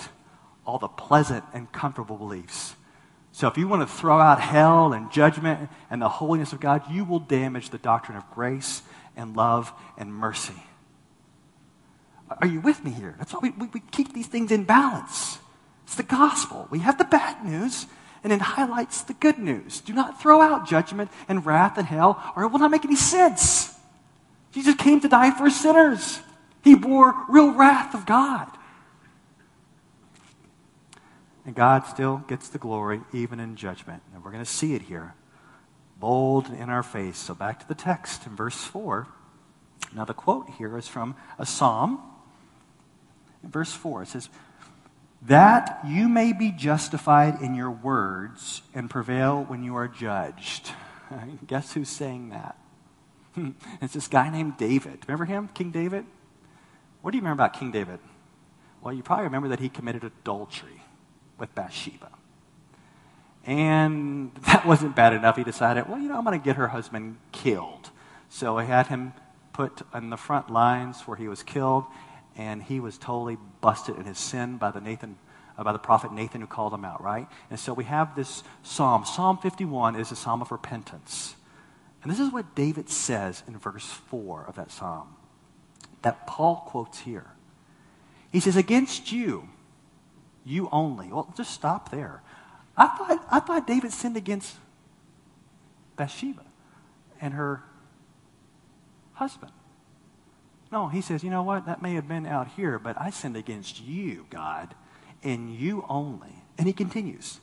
all 0.66 0.78
the 0.78 0.88
pleasant 0.88 1.44
and 1.52 1.70
comfortable 1.72 2.16
beliefs. 2.16 2.74
So 3.32 3.48
if 3.48 3.58
you 3.58 3.66
want 3.66 3.82
to 3.82 3.92
throw 3.92 4.20
out 4.20 4.40
hell 4.40 4.92
and 4.92 5.10
judgment 5.10 5.68
and 5.90 6.00
the 6.00 6.08
holiness 6.08 6.52
of 6.52 6.60
God, 6.60 6.82
you 6.90 7.04
will 7.04 7.18
damage 7.18 7.70
the 7.70 7.78
doctrine 7.78 8.16
of 8.16 8.30
grace 8.30 8.82
and 9.16 9.36
love 9.36 9.72
and 9.98 10.14
mercy. 10.14 10.62
Are 12.40 12.46
you 12.46 12.60
with 12.60 12.84
me 12.84 12.90
here? 12.90 13.14
That's 13.18 13.32
why 13.32 13.40
we, 13.42 13.50
we, 13.50 13.66
we 13.74 13.80
keep 13.90 14.12
these 14.12 14.26
things 14.26 14.50
in 14.50 14.64
balance. 14.64 15.38
It's 15.84 15.96
the 15.96 16.02
gospel. 16.02 16.68
We 16.70 16.78
have 16.80 16.96
the 16.96 17.04
bad 17.04 17.44
news, 17.44 17.86
and 18.22 18.32
it 18.32 18.40
highlights 18.40 19.02
the 19.02 19.14
good 19.14 19.38
news. 19.38 19.80
Do 19.80 19.92
not 19.92 20.20
throw 20.20 20.40
out 20.40 20.66
judgment 20.66 21.10
and 21.28 21.44
wrath 21.44 21.76
and 21.76 21.86
hell, 21.86 22.22
or 22.36 22.44
it 22.44 22.48
will 22.48 22.58
not 22.58 22.70
make 22.70 22.84
any 22.84 22.96
sense. 22.96 23.74
Jesus 24.52 24.76
came 24.76 25.00
to 25.00 25.08
die 25.08 25.36
for 25.36 25.50
sinners, 25.50 26.20
He 26.62 26.74
bore 26.74 27.14
real 27.28 27.52
wrath 27.52 27.94
of 27.94 28.06
God. 28.06 28.48
And 31.46 31.54
God 31.54 31.86
still 31.86 32.24
gets 32.26 32.48
the 32.48 32.58
glory 32.58 33.02
even 33.12 33.38
in 33.38 33.56
judgment. 33.56 34.02
And 34.14 34.24
we're 34.24 34.30
going 34.30 34.44
to 34.44 34.50
see 34.50 34.74
it 34.74 34.82
here, 34.82 35.14
bold 35.98 36.48
in 36.48 36.70
our 36.70 36.82
face. 36.82 37.18
So 37.18 37.34
back 37.34 37.60
to 37.60 37.68
the 37.68 37.74
text 37.74 38.26
in 38.26 38.34
verse 38.34 38.56
4. 38.56 39.06
Now, 39.94 40.04
the 40.04 40.14
quote 40.14 40.48
here 40.58 40.76
is 40.78 40.88
from 40.88 41.14
a 41.38 41.46
psalm. 41.46 42.00
In 43.42 43.50
verse 43.50 43.72
4, 43.72 44.02
it 44.02 44.08
says, 44.08 44.28
that 45.26 45.80
you 45.86 46.08
may 46.08 46.32
be 46.32 46.50
justified 46.50 47.40
in 47.40 47.54
your 47.54 47.70
words 47.70 48.62
and 48.74 48.90
prevail 48.90 49.44
when 49.44 49.62
you 49.62 49.76
are 49.76 49.88
judged. 49.88 50.70
Guess 51.46 51.72
who's 51.72 51.88
saying 51.88 52.30
that? 52.30 52.58
it's 53.80 53.94
this 53.94 54.08
guy 54.08 54.30
named 54.30 54.56
David. 54.58 54.98
Remember 55.06 55.24
him, 55.24 55.48
King 55.54 55.70
David? 55.70 56.04
What 57.00 57.10
do 57.12 57.16
you 57.16 57.22
remember 57.22 57.42
about 57.42 57.58
King 57.58 57.70
David? 57.70 58.00
Well, 58.82 58.92
you 58.92 59.02
probably 59.02 59.24
remember 59.24 59.48
that 59.48 59.60
he 59.60 59.68
committed 59.68 60.04
adultery 60.04 60.83
with 61.38 61.54
Bathsheba. 61.54 62.10
And 63.46 64.34
that 64.46 64.66
wasn't 64.66 64.96
bad 64.96 65.12
enough. 65.12 65.36
He 65.36 65.44
decided, 65.44 65.88
well, 65.88 65.98
you 65.98 66.08
know, 66.08 66.16
I'm 66.16 66.24
going 66.24 66.38
to 66.38 66.44
get 66.44 66.56
her 66.56 66.68
husband 66.68 67.16
killed. 67.32 67.90
So 68.28 68.58
he 68.58 68.66
had 68.66 68.88
him 68.88 69.12
put 69.52 69.82
on 69.92 70.10
the 70.10 70.16
front 70.16 70.50
lines 70.50 71.02
where 71.02 71.16
he 71.16 71.28
was 71.28 71.42
killed, 71.42 71.84
and 72.36 72.62
he 72.62 72.80
was 72.80 72.98
totally 72.98 73.38
busted 73.60 73.96
in 73.96 74.04
his 74.04 74.18
sin 74.18 74.56
by 74.56 74.70
the 74.70 74.80
Nathan 74.80 75.16
uh, 75.56 75.62
by 75.62 75.72
the 75.72 75.78
prophet 75.78 76.12
Nathan 76.12 76.40
who 76.40 76.46
called 76.46 76.74
him 76.74 76.84
out, 76.84 77.02
right? 77.02 77.28
And 77.50 77.58
so 77.58 77.72
we 77.72 77.84
have 77.84 78.16
this 78.16 78.42
psalm. 78.62 79.04
Psalm 79.04 79.38
51 79.38 79.96
is 79.96 80.10
a 80.10 80.16
psalm 80.16 80.42
of 80.42 80.50
repentance. 80.50 81.36
And 82.02 82.10
this 82.10 82.20
is 82.20 82.32
what 82.32 82.54
David 82.54 82.90
says 82.90 83.42
in 83.46 83.56
verse 83.58 83.86
4 83.86 84.46
of 84.48 84.56
that 84.56 84.70
psalm 84.70 85.08
that 86.02 86.26
Paul 86.26 86.56
quotes 86.66 87.00
here. 87.00 87.26
He 88.30 88.40
says, 88.40 88.56
Against 88.56 89.10
you, 89.10 89.48
you 90.44 90.68
only. 90.70 91.08
Well, 91.08 91.32
just 91.36 91.52
stop 91.52 91.90
there. 91.90 92.22
I 92.76 92.88
thought, 92.88 93.26
I 93.30 93.40
thought 93.40 93.66
David 93.66 93.92
sinned 93.92 94.16
against 94.16 94.56
Bathsheba 95.96 96.44
and 97.20 97.34
her 97.34 97.62
husband. 99.14 99.52
No, 100.72 100.88
he 100.88 101.00
says, 101.00 101.22
you 101.22 101.30
know 101.30 101.42
what? 101.42 101.66
That 101.66 101.82
may 101.82 101.94
have 101.94 102.08
been 102.08 102.26
out 102.26 102.48
here, 102.56 102.78
but 102.78 103.00
I 103.00 103.10
sinned 103.10 103.36
against 103.36 103.80
you, 103.80 104.26
God, 104.28 104.74
and 105.22 105.54
you 105.54 105.84
only. 105.88 106.42
And 106.58 106.66
he 106.66 106.72
continues 106.72 107.40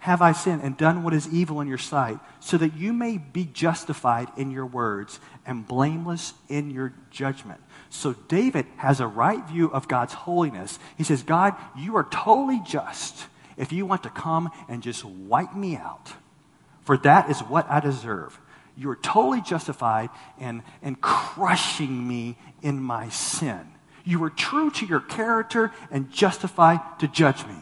Have 0.00 0.22
I 0.22 0.32
sinned 0.32 0.62
and 0.62 0.78
done 0.78 1.02
what 1.02 1.12
is 1.12 1.28
evil 1.28 1.60
in 1.60 1.68
your 1.68 1.78
sight, 1.78 2.18
so 2.40 2.56
that 2.56 2.74
you 2.74 2.94
may 2.94 3.18
be 3.18 3.44
justified 3.44 4.28
in 4.36 4.50
your 4.50 4.64
words 4.64 5.20
and 5.44 5.68
blameless 5.68 6.32
in 6.48 6.70
your 6.70 6.94
judgment? 7.10 7.60
So 7.90 8.14
David 8.26 8.64
has 8.76 9.00
a 9.00 9.06
right 9.06 9.46
view 9.46 9.70
of 9.70 9.88
God's 9.88 10.14
holiness. 10.14 10.78
He 10.96 11.04
says, 11.04 11.22
God, 11.22 11.54
you 11.76 11.96
are 11.96 12.08
totally 12.10 12.62
just 12.66 13.26
if 13.58 13.72
you 13.72 13.84
want 13.84 14.02
to 14.04 14.10
come 14.10 14.50
and 14.70 14.82
just 14.82 15.04
wipe 15.04 15.54
me 15.54 15.76
out, 15.76 16.14
for 16.82 16.96
that 16.98 17.28
is 17.28 17.40
what 17.40 17.70
I 17.70 17.80
deserve. 17.80 18.40
You're 18.78 18.96
totally 18.96 19.42
justified 19.42 20.08
in, 20.38 20.62
in 20.82 20.94
crushing 20.94 22.08
me 22.08 22.38
in 22.62 22.80
my 22.80 23.10
sin. 23.10 23.60
You 24.06 24.18
were 24.18 24.30
true 24.30 24.70
to 24.70 24.86
your 24.86 25.00
character 25.00 25.72
and 25.90 26.10
justified 26.10 26.80
to 27.00 27.06
judge 27.06 27.44
me. 27.44 27.56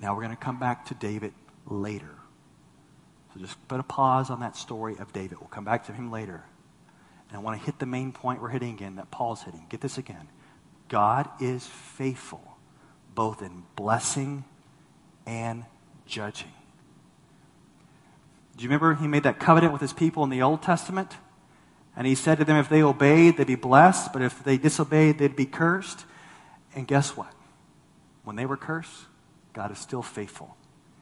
Now 0.00 0.14
we're 0.14 0.22
going 0.22 0.36
to 0.36 0.42
come 0.42 0.58
back 0.58 0.86
to 0.86 0.94
David 0.94 1.32
later. 1.66 2.14
So 3.32 3.40
just 3.40 3.68
put 3.68 3.80
a 3.80 3.84
pause 3.84 4.30
on 4.30 4.40
that 4.40 4.56
story 4.56 4.96
of 4.98 5.12
David. 5.12 5.38
We'll 5.40 5.48
come 5.48 5.64
back 5.64 5.86
to 5.86 5.92
him 5.92 6.10
later. 6.10 6.44
And 7.28 7.36
I 7.36 7.40
want 7.40 7.58
to 7.58 7.66
hit 7.66 7.78
the 7.78 7.86
main 7.86 8.12
point 8.12 8.40
we're 8.40 8.50
hitting 8.50 8.74
again 8.74 8.96
that 8.96 9.10
Paul's 9.10 9.42
hitting. 9.42 9.66
Get 9.68 9.80
this 9.80 9.98
again. 9.98 10.28
God 10.88 11.28
is 11.40 11.66
faithful 11.66 12.56
both 13.16 13.42
in 13.42 13.64
blessing 13.74 14.44
and 15.26 15.64
judging. 16.06 16.52
Do 18.56 18.62
you 18.62 18.68
remember 18.68 18.94
he 18.94 19.08
made 19.08 19.24
that 19.24 19.40
covenant 19.40 19.72
with 19.72 19.82
his 19.82 19.92
people 19.92 20.22
in 20.22 20.30
the 20.30 20.42
Old 20.42 20.62
Testament? 20.62 21.16
And 21.96 22.06
he 22.06 22.14
said 22.14 22.38
to 22.38 22.44
them, 22.44 22.56
if 22.56 22.68
they 22.68 22.82
obeyed, 22.82 23.36
they'd 23.36 23.46
be 23.46 23.56
blessed, 23.56 24.12
but 24.12 24.22
if 24.22 24.44
they 24.44 24.58
disobeyed, 24.58 25.18
they'd 25.18 25.34
be 25.34 25.46
cursed. 25.46 26.04
And 26.74 26.86
guess 26.86 27.16
what? 27.16 27.32
When 28.22 28.36
they 28.36 28.46
were 28.46 28.56
cursed, 28.56 29.06
God 29.56 29.72
is 29.72 29.78
still 29.78 30.02
faithful. 30.02 30.54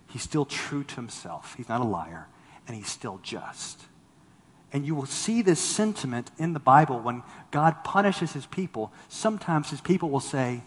He's 0.09 0.23
still 0.23 0.45
true 0.45 0.85
to 0.85 0.95
himself. 0.95 1.55
He's 1.57 1.69
not 1.69 1.81
a 1.81 1.85
liar, 1.85 2.29
and 2.69 2.77
he's 2.77 2.89
still 2.89 3.19
just. 3.21 3.81
And 4.73 4.87
you 4.87 4.95
will 4.95 5.07
see 5.07 5.43
this 5.43 5.59
sentiment 5.59 6.31
in 6.39 6.53
the 6.53 6.61
Bible 6.61 7.01
when 7.01 7.25
God 7.51 7.83
punishes 7.83 8.33
his 8.33 8.47
people. 8.47 8.93
Sometimes 9.09 9.71
his 9.71 9.81
people 9.81 10.09
will 10.09 10.21
say, 10.21 10.63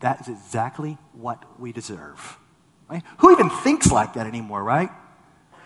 That 0.00 0.20
is 0.20 0.28
exactly 0.28 0.98
what 1.14 1.42
we 1.58 1.72
deserve. 1.72 2.38
Right? 2.86 3.02
Who 3.18 3.32
even 3.32 3.48
thinks 3.48 3.90
like 3.90 4.12
that 4.12 4.26
anymore, 4.26 4.62
right? 4.62 4.90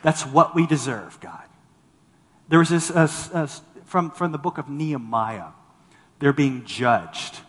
That's 0.02 0.24
what 0.24 0.54
we 0.54 0.68
deserve, 0.68 1.18
God. 1.20 1.42
There 2.48 2.60
was 2.60 2.68
this 2.68 2.92
uh, 2.92 3.08
uh, 3.34 3.48
from, 3.86 4.12
from 4.12 4.30
the 4.30 4.38
book 4.38 4.56
of 4.56 4.68
Nehemiah. 4.68 5.48
They're 6.20 6.32
being 6.32 6.64
judged. 6.64 7.40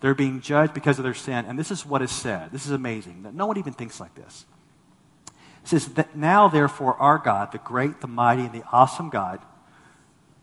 They're 0.00 0.14
being 0.14 0.40
judged 0.40 0.74
because 0.74 0.98
of 0.98 1.04
their 1.04 1.14
sin. 1.14 1.44
And 1.46 1.58
this 1.58 1.70
is 1.70 1.86
what 1.86 2.02
is 2.02 2.10
said. 2.10 2.52
This 2.52 2.66
is 2.66 2.72
amazing 2.72 3.22
that 3.22 3.34
no 3.34 3.46
one 3.46 3.58
even 3.58 3.72
thinks 3.72 3.98
like 4.00 4.14
this. 4.14 4.44
It 5.62 5.68
says, 5.68 5.86
that 5.94 6.16
Now, 6.16 6.48
therefore, 6.48 6.94
our 6.96 7.18
God, 7.18 7.52
the 7.52 7.58
great, 7.58 8.00
the 8.00 8.06
mighty, 8.06 8.42
and 8.42 8.52
the 8.52 8.64
awesome 8.72 9.10
God, 9.10 9.40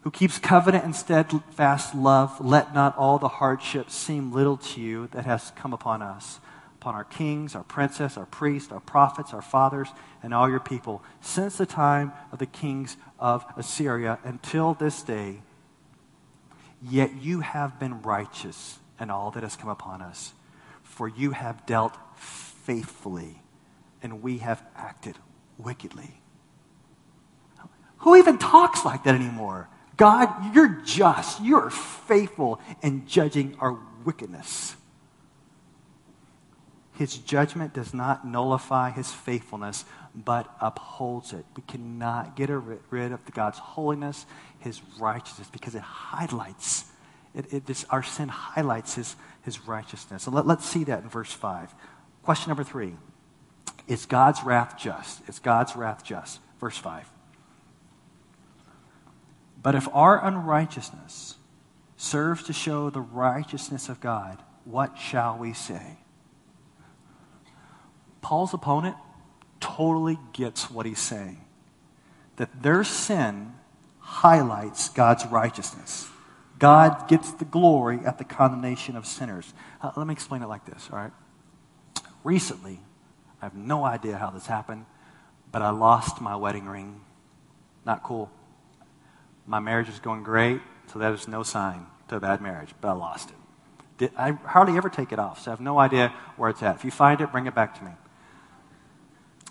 who 0.02 0.12
keeps 0.12 0.38
covenant 0.38 0.84
and 0.84 0.96
steadfast 0.96 1.96
love, 1.96 2.44
let 2.44 2.74
not 2.74 2.98
all 2.98 3.20
the 3.20 3.30
hardships 3.30 3.96
seem 3.96 4.34
little 4.34 4.58
to 4.58 4.82
you 4.82 5.08
that 5.14 5.26
has 5.26 5.52
come 5.56 5.74
upon 5.74 6.02
us 6.02 6.40
upon 6.84 6.96
our 6.96 7.06
kings, 7.06 7.56
our 7.56 7.64
princes, 7.64 8.18
our 8.18 8.26
priests, 8.26 8.70
our 8.70 8.82
prophets, 8.82 9.34
our 9.34 9.42
fathers, 9.42 9.88
and 10.22 10.34
all 10.34 10.50
your 10.50 10.60
people, 10.60 11.02
since 11.22 11.56
the 11.56 11.66
time 11.66 12.12
of 12.34 12.40
the 12.40 12.46
kings 12.46 12.98
of 13.18 13.46
Assyria 13.56 14.20
until 14.26 14.74
this 14.74 15.02
day. 15.02 15.38
Yet 16.82 17.16
you 17.16 17.40
have 17.40 17.80
been 17.80 18.02
righteous 18.02 18.80
in 19.04 19.12
all 19.12 19.30
that 19.32 19.44
has 19.44 19.56
come 19.56 19.70
upon 19.70 20.02
us, 20.02 20.34
for 20.82 21.08
you 21.08 21.32
have 21.32 21.66
dealt 21.68 21.96
faithfully, 22.16 23.44
and 24.02 24.24
we 24.24 24.40
have 24.40 24.64
acted 24.76 25.18
wickedly. 25.60 26.20
Who 27.98 28.16
even 28.16 28.40
talks 28.40 28.84
like 28.84 29.04
that 29.04 29.14
anymore? 29.14 29.70
God, 29.96 30.56
you're 30.56 30.82
just, 30.84 31.42
you're 31.42 31.70
faithful 31.70 32.60
in 32.82 33.06
judging 33.06 33.56
our 33.60 33.78
wickedness. 34.04 34.76
His 36.94 37.18
judgment 37.18 37.74
does 37.74 37.94
not 37.94 38.26
nullify 38.26 38.92
his 38.92 39.12
faithfulness, 39.12 39.86
but 40.16 40.54
upholds 40.62 41.34
it. 41.34 41.46
We 41.56 41.64
cannot 41.64 42.36
get 42.36 42.50
rid 42.50 43.12
of 43.12 43.26
God's 43.34 43.58
holiness, 43.58 44.26
his 44.60 44.82
righteousness, 45.00 45.50
because 45.52 45.74
it 45.76 45.82
highlights, 45.82 46.86
it, 47.36 47.52
it, 47.54 47.66
this, 47.66 47.86
our 47.90 48.04
sin 48.04 48.30
highlights 48.30 48.96
his, 48.96 49.16
his 49.42 49.68
righteousness. 49.68 50.28
And 50.28 50.36
let, 50.36 50.46
let's 50.46 50.66
see 50.66 50.84
that 50.86 51.04
in 51.04 51.10
verse 51.10 51.32
5. 51.32 51.74
Question 52.22 52.50
number 52.50 52.64
three 52.64 52.96
Is 53.88 54.06
God's 54.06 54.44
wrath 54.44 54.78
just? 54.78 55.28
Is 55.28 55.40
God's 55.40 55.76
wrath 55.76 56.04
just? 56.04 56.40
Verse 56.60 56.78
5. 56.78 57.10
But 59.62 59.76
if 59.76 59.88
our 59.94 60.24
unrighteousness 60.26 61.36
serves 61.96 62.44
to 62.44 62.54
show 62.54 62.90
the 62.90 63.02
righteousness 63.02 63.88
of 63.90 64.00
God, 64.02 64.38
what 64.66 64.98
shall 64.98 65.38
we 65.38 65.54
say? 65.54 65.98
Paul's 68.22 68.54
opponent 68.54 68.96
totally 69.60 70.18
gets 70.34 70.70
what 70.70 70.86
he's 70.86 71.00
saying. 71.00 71.40
That 72.36 72.62
their 72.62 72.84
sin 72.84 73.54
highlights 74.00 74.90
God's 74.90 75.26
righteousness. 75.28 76.10
God 76.64 77.10
gets 77.10 77.34
the 77.34 77.44
glory 77.44 78.00
at 78.06 78.20
the 78.20 78.24
condemnation 78.24 78.96
of 78.96 79.06
sinners. 79.06 79.54
Uh, 79.82 79.92
let 79.98 80.08
me 80.08 80.14
explain 80.14 80.42
it 80.44 80.48
like 80.48 80.64
this, 80.64 80.88
all 80.94 80.98
right? 80.98 81.12
Recently, 82.24 82.80
I 83.42 83.46
have 83.48 83.54
no 83.54 83.84
idea 83.84 84.18
how 84.18 84.30
this 84.30 84.46
happened, 84.46 84.86
but 85.52 85.62
I 85.62 85.72
lost 85.72 86.22
my 86.22 86.38
wedding 86.38 86.66
ring. 86.66 87.02
Not 87.86 88.02
cool. 88.02 88.32
My 89.46 89.60
marriage 89.60 89.90
is 89.90 90.00
going 90.00 90.24
great, 90.24 90.62
so 90.88 91.00
that 91.00 91.12
is 91.12 91.28
no 91.28 91.44
sign 91.44 91.86
to 92.08 92.16
a 92.16 92.22
bad 92.22 92.40
marriage, 92.40 92.70
but 92.80 92.88
I 92.88 92.94
lost 92.94 93.32
it. 93.32 93.36
Did, 93.98 94.12
I 94.18 94.32
hardly 94.32 94.78
ever 94.78 94.88
take 94.88 95.12
it 95.12 95.20
off, 95.20 95.42
so 95.42 95.52
I 95.52 95.56
have 95.56 95.60
no 95.60 95.80
idea 95.80 96.14
where 96.38 96.50
it's 96.50 96.64
at. 96.64 96.78
If 96.78 96.86
you 96.86 96.92
find 96.92 97.20
it, 97.20 97.30
bring 97.30 97.46
it 97.46 97.54
back 97.54 97.78
to 97.80 97.84
me. 97.84 97.92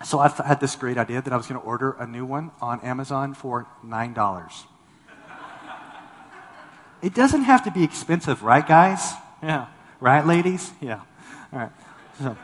So 0.07 0.19
I 0.19 0.31
had 0.31 0.61
this 0.61 0.77
great 0.77 0.97
idea 0.97 1.21
that 1.21 1.31
I 1.31 1.37
was 1.37 1.47
going 1.47 1.61
to 1.61 1.67
order 1.67 1.91
a 1.91 2.07
new 2.07 2.25
one 2.25 2.53
on 2.63 2.81
Amazon 2.81 3.35
for 3.35 3.67
$9. 3.85 4.67
It 7.03 7.15
doesn't 7.15 7.43
have 7.43 7.65
to 7.65 7.73
be 7.73 7.83
expensive, 7.83 8.45
right, 8.45 8.67
guys? 8.67 9.13
Yeah. 9.43 9.67
Right, 9.99 10.25
ladies? 10.25 10.71
Yeah. 10.81 11.01
All 11.53 11.59
right. 11.59 11.73
So, 12.19 12.37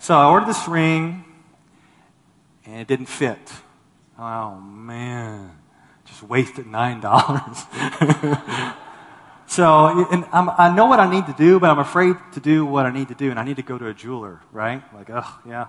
so 0.00 0.18
I 0.18 0.28
ordered 0.28 0.48
this 0.48 0.66
ring, 0.66 1.24
and 2.66 2.80
it 2.80 2.88
didn't 2.88 3.06
fit. 3.06 3.38
Oh, 4.18 4.56
man. 4.56 5.52
Just 6.06 6.24
wasted 6.24 6.66
$9. 6.66 8.74
so, 9.46 10.08
and 10.10 10.24
I'm, 10.32 10.50
i 10.50 10.74
know 10.74 10.86
what 10.86 10.98
I 10.98 11.08
need 11.08 11.26
to 11.26 11.34
do, 11.38 11.60
but 11.60 11.70
I'm 11.70 11.78
afraid 11.78 12.16
to 12.32 12.40
do 12.40 12.66
what 12.66 12.84
I 12.84 12.90
need 12.90 13.08
to 13.08 13.14
do, 13.14 13.30
and 13.30 13.38
I 13.38 13.44
need 13.44 13.56
to 13.56 13.62
go 13.62 13.78
to 13.78 13.86
a 13.86 13.94
jeweler, 13.94 14.40
right? 14.50 14.82
Like, 14.92 15.08
oh, 15.10 15.38
yeah. 15.46 15.66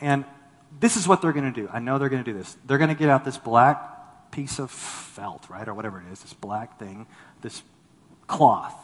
And 0.00 0.24
this 0.80 0.96
is 0.96 1.06
what 1.06 1.22
they're 1.22 1.32
going 1.32 1.52
to 1.52 1.60
do. 1.60 1.68
I 1.72 1.78
know 1.78 1.98
they're 1.98 2.08
going 2.08 2.24
to 2.24 2.32
do 2.32 2.36
this. 2.36 2.56
They're 2.66 2.78
going 2.78 2.90
to 2.90 2.96
get 2.96 3.08
out 3.08 3.24
this 3.24 3.38
black 3.38 3.99
piece 4.30 4.58
of 4.58 4.70
felt, 4.70 5.48
right, 5.50 5.66
or 5.68 5.74
whatever 5.74 6.00
it 6.00 6.12
is, 6.12 6.22
this 6.22 6.34
black 6.34 6.78
thing, 6.78 7.06
this 7.42 7.62
cloth, 8.26 8.76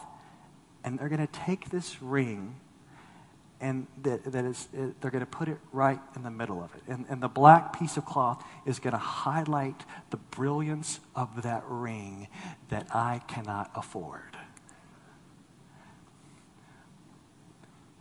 and 0.83 0.99
they're 0.99 1.09
going 1.09 1.25
to 1.25 1.33
take 1.33 1.69
this 1.69 2.01
ring 2.01 2.55
and 3.59 3.87
that, 4.03 4.23
that 4.31 4.45
is, 4.45 4.67
it, 4.73 5.01
they're 5.01 5.11
going 5.11 5.21
to 5.21 5.25
put 5.25 5.47
it 5.47 5.57
right 5.71 5.99
in 6.15 6.23
the 6.23 6.29
middle 6.29 6.61
of 6.61 6.73
it. 6.75 6.83
And, 6.87 7.05
and 7.09 7.21
the 7.21 7.27
black 7.27 7.77
piece 7.77 7.97
of 7.97 8.05
cloth 8.05 8.43
is 8.65 8.79
going 8.79 8.91
to 8.91 8.99
highlight 8.99 9.83
the 10.11 10.17
brilliance 10.17 10.99
of 11.15 11.41
that 11.43 11.63
ring 11.67 12.27
that 12.69 12.87
I 12.93 13.21
cannot 13.27 13.71
afford. 13.75 14.37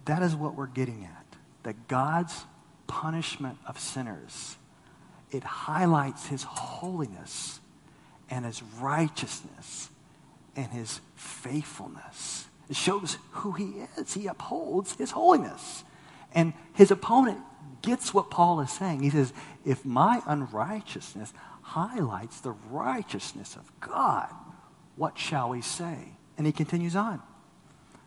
That 0.04 0.22
is 0.22 0.36
what 0.36 0.54
we're 0.54 0.66
getting 0.66 1.04
at. 1.04 1.26
That 1.62 1.88
God's 1.88 2.44
punishment 2.86 3.58
of 3.66 3.80
sinners. 3.80 4.56
It 5.36 5.44
highlights 5.44 6.26
his 6.26 6.42
holiness 6.44 7.60
and 8.30 8.44
his 8.44 8.62
righteousness 8.80 9.90
and 10.56 10.66
his 10.72 11.00
faithfulness. 11.14 12.46
It 12.68 12.76
shows 12.76 13.18
who 13.30 13.52
he 13.52 13.84
is. 13.96 14.14
He 14.14 14.26
upholds 14.26 14.94
his 14.94 15.10
holiness. 15.10 15.84
And 16.32 16.54
his 16.72 16.90
opponent 16.90 17.38
gets 17.82 18.14
what 18.14 18.30
Paul 18.30 18.60
is 18.60 18.70
saying. 18.70 19.02
He 19.02 19.10
says, 19.10 19.32
If 19.64 19.84
my 19.84 20.22
unrighteousness 20.26 21.32
highlights 21.62 22.40
the 22.40 22.52
righteousness 22.70 23.56
of 23.56 23.70
God, 23.80 24.32
what 24.96 25.18
shall 25.18 25.50
we 25.50 25.60
say? 25.60 26.12
And 26.38 26.46
he 26.46 26.52
continues 26.52 26.96
on. 26.96 27.22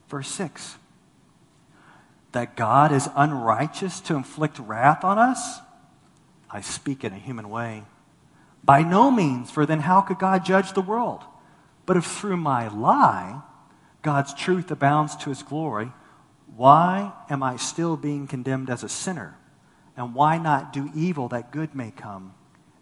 Verse 0.10 0.30
6 0.30 0.78
that 2.32 2.56
God 2.56 2.92
is 2.92 3.10
unrighteous 3.16 4.02
to 4.02 4.16
inflict 4.16 4.60
wrath 4.60 5.04
on 5.04 5.18
us? 5.18 5.62
I 6.50 6.62
speak 6.62 7.04
in 7.04 7.14
a 7.14 7.18
human 7.18 7.50
way. 7.50 7.84
By 8.64 8.82
no 8.82 9.10
means, 9.12 9.52
for 9.52 9.66
then 9.66 9.82
how 9.82 10.02
could 10.02 10.20
God 10.20 10.44
judge 10.44 10.74
the 10.74 10.82
world? 10.82 11.24
But 11.86 11.98
if 11.98 12.06
through 12.06 12.38
my 12.38 12.68
lie 12.68 13.42
God's 14.02 14.34
truth 14.34 14.72
abounds 14.72 15.16
to 15.18 15.30
his 15.30 15.44
glory, 15.44 15.92
why 16.56 17.14
am 17.30 17.44
I 17.44 17.58
still 17.58 17.98
being 17.98 18.28
condemned 18.28 18.70
as 18.70 18.84
a 18.84 18.90
sinner? 18.90 19.38
And 19.96 20.16
why 20.16 20.38
not 20.38 20.72
do 20.72 20.90
evil 20.96 21.28
that 21.30 21.52
good 21.52 21.76
may 21.76 21.92
come, 21.92 22.34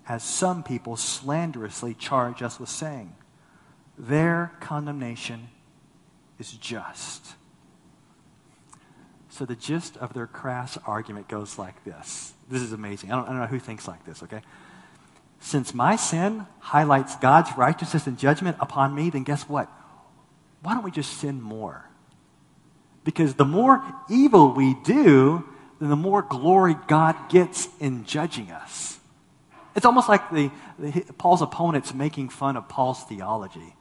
as 0.07 0.23
some 0.23 0.63
people 0.63 0.95
slanderously 0.95 1.93
charge 1.93 2.41
us 2.41 2.59
with 2.59 2.69
saying? 2.69 3.15
Their 3.97 4.51
condemnation 4.59 5.49
is 6.37 6.51
just. 6.51 7.33
So 9.37 9.45
the 9.45 9.55
gist 9.55 9.97
of 9.97 10.13
their 10.13 10.25
crass 10.25 10.79
argument 10.87 11.27
goes 11.27 11.59
like 11.59 11.83
this. 11.83 12.33
This 12.49 12.63
is 12.63 12.73
amazing. 12.73 13.11
I 13.11 13.17
don't, 13.17 13.25
I 13.25 13.27
don't 13.29 13.39
know 13.41 13.45
who 13.45 13.59
thinks 13.59 13.87
like 13.87 14.03
this, 14.03 14.23
okay? 14.23 14.41
Since 15.39 15.75
my 15.75 15.95
sin 15.95 16.47
highlights 16.59 17.15
God's 17.17 17.55
righteousness 17.55 18.07
and 18.07 18.17
judgment 18.17 18.57
upon 18.59 18.95
me, 18.95 19.11
then 19.11 19.23
guess 19.23 19.47
what? 19.47 19.69
Why 20.63 20.73
don't 20.73 20.83
we 20.83 20.89
just 20.89 21.19
sin 21.19 21.39
more? 21.39 21.87
Because 23.03 23.35
the 23.35 23.45
more 23.45 23.83
evil 24.09 24.53
we 24.53 24.73
do, 24.83 25.47
then 25.79 25.89
the 25.89 25.95
more 25.95 26.23
glory 26.23 26.75
God 26.87 27.29
gets 27.29 27.69
in 27.79 28.05
judging 28.05 28.49
us. 28.49 28.97
It's 29.75 29.85
almost 29.85 30.09
like 30.09 30.31
the, 30.31 30.49
the, 30.79 31.13
Paul's 31.19 31.43
opponents 31.43 31.93
making 31.93 32.29
fun 32.29 32.57
of 32.57 32.67
Paul's 32.67 33.03
theology. 33.03 33.75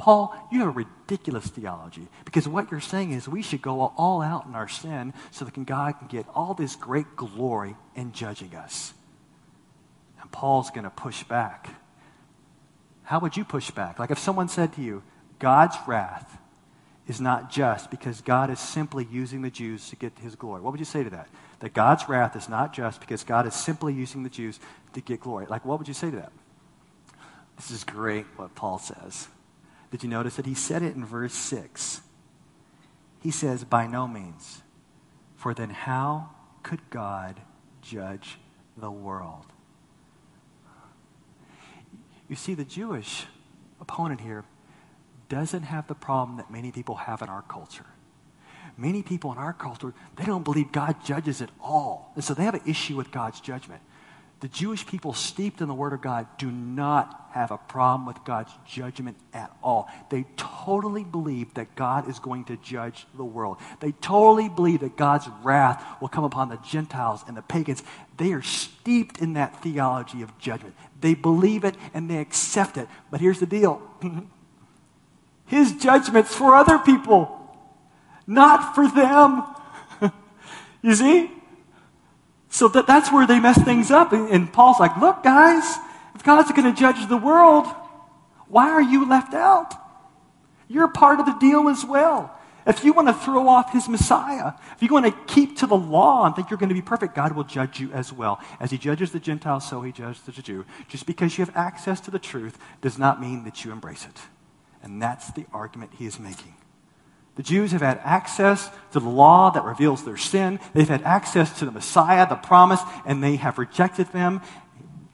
Paul, 0.00 0.34
you 0.50 0.60
have 0.60 0.68
a 0.68 0.70
ridiculous 0.70 1.46
theology 1.48 2.08
because 2.24 2.48
what 2.48 2.70
you're 2.70 2.80
saying 2.80 3.12
is 3.12 3.28
we 3.28 3.42
should 3.42 3.60
go 3.60 3.92
all 3.98 4.22
out 4.22 4.46
in 4.46 4.54
our 4.54 4.66
sin 4.66 5.12
so 5.30 5.44
that 5.44 5.66
God 5.66 5.98
can 5.98 6.08
get 6.08 6.24
all 6.34 6.54
this 6.54 6.74
great 6.74 7.16
glory 7.16 7.76
in 7.94 8.12
judging 8.12 8.54
us. 8.54 8.94
And 10.22 10.32
Paul's 10.32 10.70
going 10.70 10.84
to 10.84 10.90
push 10.90 11.22
back. 11.24 11.68
How 13.02 13.20
would 13.20 13.36
you 13.36 13.44
push 13.44 13.70
back? 13.72 13.98
Like 13.98 14.10
if 14.10 14.18
someone 14.18 14.48
said 14.48 14.72
to 14.72 14.80
you, 14.80 15.02
God's 15.38 15.76
wrath 15.86 16.38
is 17.06 17.20
not 17.20 17.50
just 17.50 17.90
because 17.90 18.22
God 18.22 18.48
is 18.48 18.58
simply 18.58 19.06
using 19.12 19.42
the 19.42 19.50
Jews 19.50 19.90
to 19.90 19.96
get 19.96 20.18
his 20.18 20.34
glory. 20.34 20.62
What 20.62 20.70
would 20.70 20.80
you 20.80 20.86
say 20.86 21.04
to 21.04 21.10
that? 21.10 21.28
That 21.58 21.74
God's 21.74 22.08
wrath 22.08 22.36
is 22.36 22.48
not 22.48 22.72
just 22.72 23.00
because 23.00 23.22
God 23.22 23.46
is 23.46 23.54
simply 23.54 23.92
using 23.92 24.22
the 24.22 24.30
Jews 24.30 24.60
to 24.94 25.02
get 25.02 25.20
glory. 25.20 25.44
Like, 25.44 25.66
what 25.66 25.78
would 25.78 25.88
you 25.88 25.92
say 25.92 26.10
to 26.10 26.16
that? 26.16 26.32
This 27.56 27.70
is 27.70 27.84
great 27.84 28.24
what 28.36 28.54
Paul 28.54 28.78
says. 28.78 29.28
Did 29.90 30.02
you 30.02 30.08
notice 30.08 30.36
that 30.36 30.46
he 30.46 30.54
said 30.54 30.82
it 30.82 30.94
in 30.94 31.04
verse 31.04 31.34
6? 31.34 32.00
He 33.20 33.30
says, 33.30 33.64
By 33.64 33.86
no 33.86 34.06
means. 34.06 34.62
For 35.36 35.54
then 35.54 35.70
how 35.70 36.30
could 36.62 36.80
God 36.90 37.40
judge 37.82 38.38
the 38.76 38.90
world? 38.90 39.46
You 42.28 42.36
see, 42.36 42.54
the 42.54 42.64
Jewish 42.64 43.26
opponent 43.80 44.20
here 44.20 44.44
doesn't 45.28 45.62
have 45.62 45.86
the 45.88 45.94
problem 45.94 46.36
that 46.36 46.50
many 46.50 46.70
people 46.70 46.94
have 46.94 47.22
in 47.22 47.28
our 47.28 47.42
culture. 47.42 47.86
Many 48.76 49.02
people 49.02 49.32
in 49.32 49.38
our 49.38 49.52
culture, 49.52 49.92
they 50.16 50.24
don't 50.24 50.44
believe 50.44 50.72
God 50.72 51.04
judges 51.04 51.42
at 51.42 51.50
all. 51.60 52.12
And 52.14 52.22
so 52.22 52.34
they 52.34 52.44
have 52.44 52.54
an 52.54 52.62
issue 52.66 52.96
with 52.96 53.10
God's 53.10 53.40
judgment. 53.40 53.82
The 54.40 54.48
Jewish 54.48 54.86
people 54.86 55.12
steeped 55.12 55.60
in 55.60 55.68
the 55.68 55.74
Word 55.74 55.92
of 55.92 56.00
God 56.00 56.26
do 56.38 56.50
not 56.50 57.28
have 57.32 57.50
a 57.50 57.58
problem 57.58 58.06
with 58.06 58.24
God's 58.24 58.50
judgment 58.66 59.18
at 59.34 59.54
all. 59.62 59.90
They 60.08 60.24
totally 60.38 61.04
believe 61.04 61.52
that 61.54 61.76
God 61.76 62.08
is 62.08 62.18
going 62.18 62.44
to 62.44 62.56
judge 62.56 63.06
the 63.14 63.24
world. 63.24 63.58
They 63.80 63.92
totally 63.92 64.48
believe 64.48 64.80
that 64.80 64.96
God's 64.96 65.28
wrath 65.42 65.84
will 66.00 66.08
come 66.08 66.24
upon 66.24 66.48
the 66.48 66.56
Gentiles 66.56 67.22
and 67.28 67.36
the 67.36 67.42
pagans. 67.42 67.82
They 68.16 68.32
are 68.32 68.40
steeped 68.40 69.18
in 69.18 69.34
that 69.34 69.62
theology 69.62 70.22
of 70.22 70.36
judgment. 70.38 70.74
They 71.02 71.12
believe 71.12 71.64
it 71.64 71.76
and 71.92 72.08
they 72.08 72.18
accept 72.18 72.78
it. 72.78 72.88
But 73.10 73.20
here's 73.20 73.40
the 73.40 73.46
deal 73.46 73.82
His 75.44 75.74
judgment's 75.74 76.34
for 76.34 76.54
other 76.54 76.78
people, 76.78 77.58
not 78.26 78.74
for 78.74 78.88
them. 78.88 79.44
you 80.82 80.94
see? 80.94 81.30
So 82.50 82.68
that, 82.68 82.86
that's 82.86 83.10
where 83.12 83.26
they 83.26 83.40
mess 83.40 83.62
things 83.62 83.90
up. 83.90 84.12
And, 84.12 84.28
and 84.28 84.52
Paul's 84.52 84.80
like, 84.80 84.96
look, 84.98 85.22
guys, 85.22 85.78
if 86.14 86.24
God's 86.24 86.50
going 86.52 86.72
to 86.72 86.78
judge 86.78 87.08
the 87.08 87.16
world, 87.16 87.66
why 88.48 88.70
are 88.70 88.82
you 88.82 89.08
left 89.08 89.32
out? 89.32 89.72
You're 90.68 90.88
part 90.88 91.20
of 91.20 91.26
the 91.26 91.36
deal 91.40 91.68
as 91.68 91.84
well. 91.84 92.36
If 92.66 92.84
you 92.84 92.92
want 92.92 93.08
to 93.08 93.14
throw 93.14 93.48
off 93.48 93.72
his 93.72 93.88
Messiah, 93.88 94.52
if 94.76 94.82
you 94.82 94.88
want 94.92 95.06
to 95.06 95.12
keep 95.32 95.58
to 95.58 95.66
the 95.66 95.76
law 95.76 96.26
and 96.26 96.36
think 96.36 96.50
you're 96.50 96.58
going 96.58 96.68
to 96.68 96.74
be 96.74 96.82
perfect, 96.82 97.14
God 97.14 97.32
will 97.32 97.44
judge 97.44 97.80
you 97.80 97.90
as 97.92 98.12
well. 98.12 98.40
As 98.60 98.70
he 98.70 98.78
judges 98.78 99.12
the 99.12 99.20
Gentile, 99.20 99.60
so 99.60 99.80
he 99.80 99.92
judges 99.92 100.20
the 100.22 100.32
Jew. 100.32 100.66
Just 100.88 101.06
because 101.06 101.38
you 101.38 101.44
have 101.44 101.56
access 101.56 102.00
to 102.02 102.10
the 102.10 102.18
truth 102.18 102.58
does 102.82 102.98
not 102.98 103.20
mean 103.20 103.44
that 103.44 103.64
you 103.64 103.72
embrace 103.72 104.04
it. 104.04 104.20
And 104.82 105.00
that's 105.00 105.30
the 105.32 105.46
argument 105.52 105.92
he 105.98 106.06
is 106.06 106.18
making. 106.18 106.54
The 107.40 107.44
Jews 107.44 107.72
have 107.72 107.80
had 107.80 108.02
access 108.04 108.68
to 108.92 109.00
the 109.00 109.08
law 109.08 109.48
that 109.48 109.64
reveals 109.64 110.04
their 110.04 110.18
sin. 110.18 110.60
They've 110.74 110.86
had 110.86 111.00
access 111.04 111.58
to 111.60 111.64
the 111.64 111.70
Messiah, 111.70 112.28
the 112.28 112.34
promise, 112.34 112.82
and 113.06 113.24
they 113.24 113.36
have 113.36 113.56
rejected 113.56 114.08
them, 114.08 114.42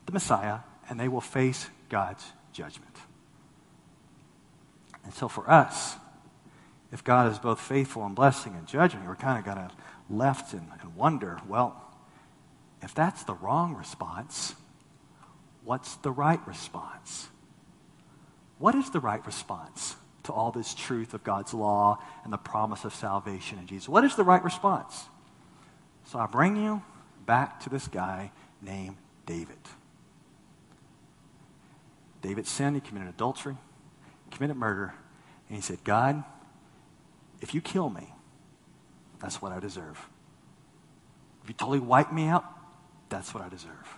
the 0.05 0.11
Messiah, 0.11 0.59
and 0.89 0.99
they 0.99 1.07
will 1.07 1.21
face 1.21 1.69
God's 1.87 2.25
judgment. 2.51 2.97
And 5.05 5.13
so 5.13 5.29
for 5.29 5.49
us, 5.49 5.95
if 6.91 7.01
God 7.01 7.31
is 7.31 7.39
both 7.39 7.61
faithful 7.61 8.05
and 8.05 8.13
blessing 8.13 8.55
and 8.55 8.67
judging, 8.67 9.05
we're 9.07 9.15
kind 9.15 9.39
of 9.39 9.45
going 9.45 9.65
to 9.65 9.73
left 10.09 10.51
and, 10.51 10.67
and 10.81 10.95
wonder, 10.97 11.39
well, 11.47 11.81
if 12.81 12.93
that's 12.93 13.23
the 13.23 13.35
wrong 13.35 13.73
response, 13.73 14.53
what's 15.63 15.95
the 15.95 16.11
right 16.11 16.45
response? 16.45 17.29
what 18.59 18.75
is 18.75 18.89
the 18.89 18.99
right 18.99 19.25
response 19.25 19.95
to 20.27 20.33
all 20.33 20.51
this 20.51 20.73
truth 20.73 21.13
of 21.13 21.23
God's 21.23 21.53
law 21.53 22.01
and 22.23 22.31
the 22.31 22.37
promise 22.37 22.85
of 22.85 22.93
salvation 22.93 23.59
in 23.59 23.67
Jesus? 23.67 23.89
What 23.89 24.03
is 24.03 24.15
the 24.15 24.23
right 24.23 24.43
response? 24.43 25.05
So 26.05 26.19
I 26.19 26.25
bring 26.25 26.55
you 26.55 26.81
back 27.25 27.59
to 27.61 27.69
this 27.69 27.87
guy 27.87 28.31
named 28.61 28.95
David. 29.25 29.57
David 32.21 32.47
sinned, 32.47 32.75
he 32.75 32.81
committed 32.81 33.09
adultery, 33.09 33.57
committed 34.31 34.57
murder, 34.57 34.93
and 35.49 35.55
he 35.55 35.61
said, 35.61 35.83
God, 35.83 36.23
if 37.41 37.53
you 37.53 37.61
kill 37.61 37.89
me, 37.89 38.13
that's 39.19 39.41
what 39.41 39.51
I 39.51 39.59
deserve. 39.59 40.07
If 41.43 41.49
you 41.49 41.53
totally 41.53 41.79
wipe 41.79 42.11
me 42.11 42.25
out, 42.25 42.45
that's 43.09 43.33
what 43.33 43.43
I 43.43 43.49
deserve. 43.49 43.97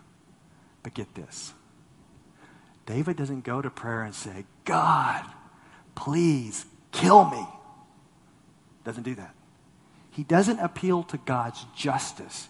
But 0.83 0.93
get 0.93 1.13
this 1.15 1.53
David 2.85 3.17
doesn't 3.17 3.43
go 3.43 3.61
to 3.61 3.69
prayer 3.69 4.01
and 4.01 4.15
say, 4.15 4.45
God, 4.65 5.23
please 5.99 6.65
kill 6.93 7.29
me. 7.29 7.45
Doesn't 8.85 9.03
do 9.03 9.15
that. 9.15 9.35
He 10.11 10.23
doesn't 10.23 10.59
appeal 10.59 11.03
to 11.03 11.17
God's 11.17 11.65
justice. 11.75 12.47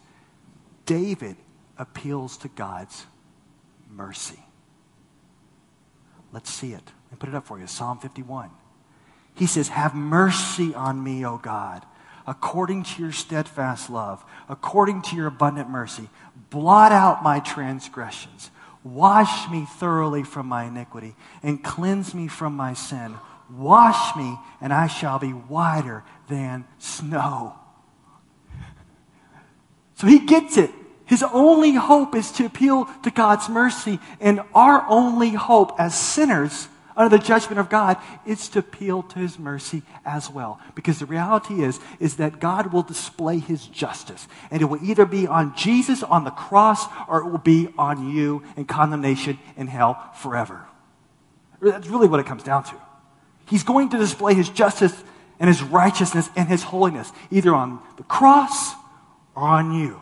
David 0.85 1.35
appeals 1.77 2.37
to 2.37 2.47
God's 2.47 3.07
mercy. 3.89 4.39
Let's 6.31 6.51
see 6.51 6.73
it. 6.73 6.91
Me 7.11 7.17
put 7.17 7.27
it 7.27 7.35
up 7.35 7.47
for 7.47 7.59
you. 7.59 7.65
Psalm 7.65 7.97
51. 7.97 8.51
He 9.33 9.47
says, 9.47 9.69
Have 9.69 9.95
mercy 9.95 10.75
on 10.75 11.03
me, 11.03 11.25
O 11.25 11.39
God, 11.39 11.85
according 12.27 12.83
to 12.83 13.01
your 13.01 13.11
steadfast 13.11 13.89
love, 13.89 14.23
according 14.47 15.01
to 15.03 15.15
your 15.15 15.25
abundant 15.25 15.71
mercy. 15.71 16.07
Blot 16.51 16.91
out 16.91 17.23
my 17.23 17.39
transgressions. 17.39 18.51
Wash 18.83 19.49
me 19.49 19.65
thoroughly 19.65 20.21
from 20.23 20.45
my 20.45 20.65
iniquity 20.65 21.15
and 21.41 21.63
cleanse 21.63 22.13
me 22.13 22.27
from 22.27 22.55
my 22.55 22.73
sin. 22.73 23.15
Wash 23.51 24.15
me, 24.15 24.37
and 24.61 24.73
I 24.73 24.87
shall 24.87 25.19
be 25.19 25.29
whiter 25.29 26.03
than 26.27 26.65
snow. 26.77 27.55
So 29.95 30.07
he 30.07 30.19
gets 30.19 30.57
it. 30.57 30.71
His 31.05 31.23
only 31.23 31.73
hope 31.73 32.15
is 32.15 32.31
to 32.33 32.45
appeal 32.45 32.85
to 33.03 33.11
God's 33.11 33.49
mercy, 33.49 33.99
and 34.19 34.41
our 34.53 34.85
only 34.87 35.31
hope 35.31 35.79
as 35.79 35.97
sinners 35.97 36.67
under 36.99 37.17
the 37.17 37.23
judgment 37.23 37.59
of 37.59 37.69
God 37.69 37.97
is 38.25 38.49
to 38.49 38.59
appeal 38.59 39.03
to 39.03 39.19
his 39.19 39.39
mercy 39.39 39.81
as 40.05 40.29
well. 40.29 40.59
Because 40.75 40.99
the 40.99 41.05
reality 41.05 41.63
is, 41.63 41.79
is 41.99 42.17
that 42.17 42.41
God 42.41 42.73
will 42.73 42.83
display 42.83 43.39
his 43.39 43.65
justice. 43.65 44.27
And 44.51 44.61
it 44.61 44.65
will 44.65 44.83
either 44.83 45.05
be 45.05 45.25
on 45.25 45.55
Jesus 45.55 46.03
on 46.03 46.25
the 46.25 46.31
cross 46.31 46.85
or 47.07 47.21
it 47.21 47.29
will 47.29 47.37
be 47.37 47.69
on 47.77 48.11
you 48.11 48.43
in 48.57 48.65
condemnation 48.65 49.39
in 49.55 49.67
hell 49.67 50.11
forever. 50.15 50.65
That's 51.61 51.87
really 51.87 52.09
what 52.09 52.19
it 52.19 52.25
comes 52.25 52.43
down 52.43 52.65
to. 52.65 52.75
He's 53.49 53.63
going 53.63 53.89
to 53.89 53.97
display 53.97 54.33
his 54.33 54.49
justice 54.49 54.93
and 55.39 55.47
his 55.47 55.63
righteousness 55.63 56.29
and 56.35 56.47
his 56.47 56.63
holiness, 56.63 57.11
either 57.31 57.55
on 57.55 57.79
the 57.97 58.03
cross 58.03 58.73
or 59.35 59.43
on 59.43 59.73
you. 59.73 60.01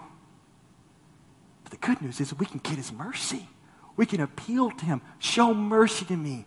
But 1.63 1.71
the 1.71 1.77
good 1.77 2.01
news 2.01 2.19
is 2.19 2.33
we 2.38 2.45
can 2.45 2.60
get 2.60 2.75
his 2.75 2.91
mercy. 2.91 3.47
We 3.95 4.05
can 4.05 4.19
appeal 4.19 4.71
to 4.71 4.86
him. 4.86 5.01
Show 5.19 5.53
mercy 5.53 6.05
to 6.05 6.17
me 6.17 6.45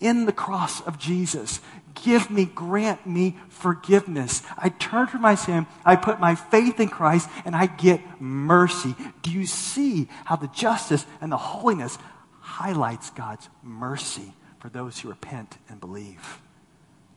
in 0.00 0.24
the 0.24 0.32
cross 0.32 0.80
of 0.80 0.98
Jesus. 0.98 1.60
Give 2.02 2.30
me, 2.30 2.46
grant 2.46 3.06
me 3.06 3.36
forgiveness. 3.48 4.42
I 4.56 4.70
turn 4.70 5.06
from 5.06 5.22
my 5.22 5.34
sin, 5.34 5.66
I 5.84 5.96
put 5.96 6.18
my 6.18 6.34
faith 6.34 6.80
in 6.80 6.88
Christ, 6.88 7.28
and 7.44 7.54
I 7.54 7.66
get 7.66 8.00
mercy. 8.20 8.94
Do 9.22 9.30
you 9.30 9.46
see 9.46 10.08
how 10.24 10.36
the 10.36 10.48
justice 10.48 11.06
and 11.20 11.30
the 11.30 11.36
holiness 11.36 11.98
highlights 12.40 13.10
God's 13.10 13.48
mercy 13.62 14.32
for 14.60 14.68
those 14.68 15.00
who 15.00 15.08
repent 15.08 15.58
and 15.68 15.80
believe? 15.80 16.40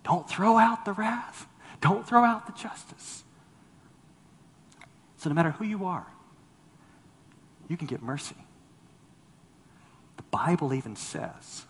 Don't 0.04 0.28
throw 0.28 0.58
out 0.58 0.86
the 0.86 0.94
wrath, 0.94 1.46
don't 1.82 2.08
throw 2.08 2.24
out 2.24 2.48
the 2.48 2.54
justice. 2.54 3.24
So, 5.18 5.30
no 5.30 5.36
matter 5.36 5.52
who 5.52 5.64
you 5.64 5.86
are, 5.86 6.08
you 7.70 7.78
can 7.78 7.88
get 7.88 8.02
mercy. 8.02 8.36
The 10.18 10.24
Bible 10.24 10.74
even 10.74 10.96
says 10.96 11.66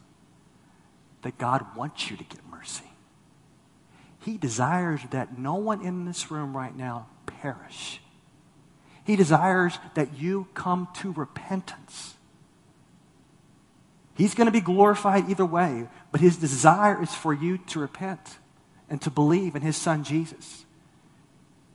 that 1.22 1.38
God 1.38 1.76
wants 1.76 2.10
you 2.10 2.18
to 2.18 2.24
get 2.24 2.40
mercy. 2.50 2.90
He 4.20 4.38
desires 4.38 5.02
that 5.12 5.38
no 5.38 5.56
one 5.56 5.86
in 5.86 6.06
this 6.06 6.32
room 6.32 6.56
right 6.56 6.76
now 6.76 7.08
perish. 7.26 8.02
He 9.06 9.16
desires 9.16 9.78
that 9.96 10.18
you 10.18 10.48
come 10.54 10.88
to 10.96 11.12
repentance. 11.12 12.16
He's 14.16 14.36
going 14.36 14.46
to 14.46 14.52
be 14.52 14.62
glorified 14.62 15.30
either 15.30 15.46
way, 15.46 15.88
but 16.12 16.22
his 16.22 16.38
desire 16.38 17.02
is 17.02 17.14
for 17.14 17.34
you 17.34 17.58
to 17.58 17.80
repent 17.80 18.38
and 18.90 19.02
to 19.02 19.10
believe 19.10 19.56
in 19.56 19.62
his 19.62 19.76
son 19.76 20.04
Jesus. 20.04 20.66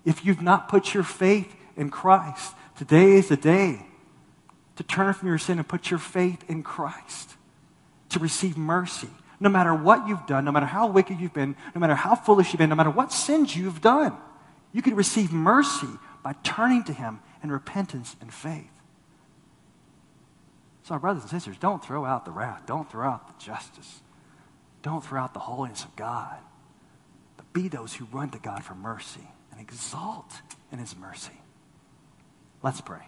If 0.04 0.24
you've 0.24 0.42
not 0.42 0.68
put 0.68 0.94
your 0.94 1.02
faith 1.02 1.54
in 1.76 1.90
Christ, 1.90 2.54
today 2.76 3.12
is 3.12 3.28
the 3.28 3.36
day 3.36 3.84
to 4.76 4.84
turn 4.84 5.12
from 5.12 5.28
your 5.28 5.38
sin 5.38 5.58
and 5.58 5.66
put 5.66 5.90
your 5.90 5.98
faith 5.98 6.48
in 6.48 6.62
Christ, 6.62 7.34
to 8.10 8.20
receive 8.20 8.56
mercy, 8.56 9.08
no 9.40 9.48
matter 9.48 9.74
what 9.74 10.06
you've 10.06 10.26
done, 10.26 10.44
no 10.44 10.52
matter 10.52 10.66
how 10.66 10.86
wicked 10.86 11.20
you've 11.20 11.34
been, 11.34 11.56
no 11.74 11.80
matter 11.80 11.96
how 11.96 12.14
foolish 12.14 12.52
you've 12.52 12.58
been, 12.58 12.70
no 12.70 12.76
matter 12.76 12.90
what 12.90 13.12
sins 13.12 13.56
you've 13.56 13.80
done, 13.80 14.16
you 14.72 14.82
can 14.82 14.94
receive 14.94 15.32
mercy 15.32 15.88
by 16.22 16.34
turning 16.44 16.84
to 16.84 16.92
Him 16.92 17.20
in 17.42 17.50
repentance 17.50 18.16
and 18.20 18.32
faith. 18.32 18.77
So, 20.88 20.98
brothers 20.98 21.24
and 21.24 21.30
sisters, 21.30 21.58
don't 21.58 21.84
throw 21.84 22.06
out 22.06 22.24
the 22.24 22.30
wrath, 22.30 22.62
don't 22.64 22.90
throw 22.90 23.06
out 23.06 23.28
the 23.28 23.44
justice, 23.44 24.00
don't 24.80 25.04
throw 25.04 25.20
out 25.20 25.34
the 25.34 25.40
holiness 25.40 25.84
of 25.84 25.94
God, 25.96 26.38
but 27.36 27.52
be 27.52 27.68
those 27.68 27.92
who 27.92 28.06
run 28.10 28.30
to 28.30 28.38
God 28.38 28.64
for 28.64 28.74
mercy 28.74 29.28
and 29.52 29.60
exalt 29.60 30.40
in 30.72 30.78
His 30.78 30.96
mercy. 30.96 31.42
Let's 32.62 32.80
pray. 32.80 33.02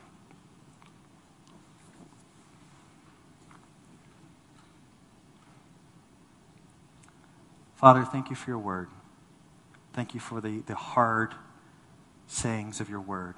Father, 7.76 8.04
thank 8.04 8.28
you 8.28 8.36
for 8.36 8.50
your 8.50 8.58
word. 8.58 8.88
Thank 9.94 10.12
you 10.12 10.20
for 10.20 10.42
the, 10.42 10.60
the 10.66 10.74
hard 10.74 11.34
sayings 12.26 12.82
of 12.82 12.90
your 12.90 13.00
word. 13.00 13.36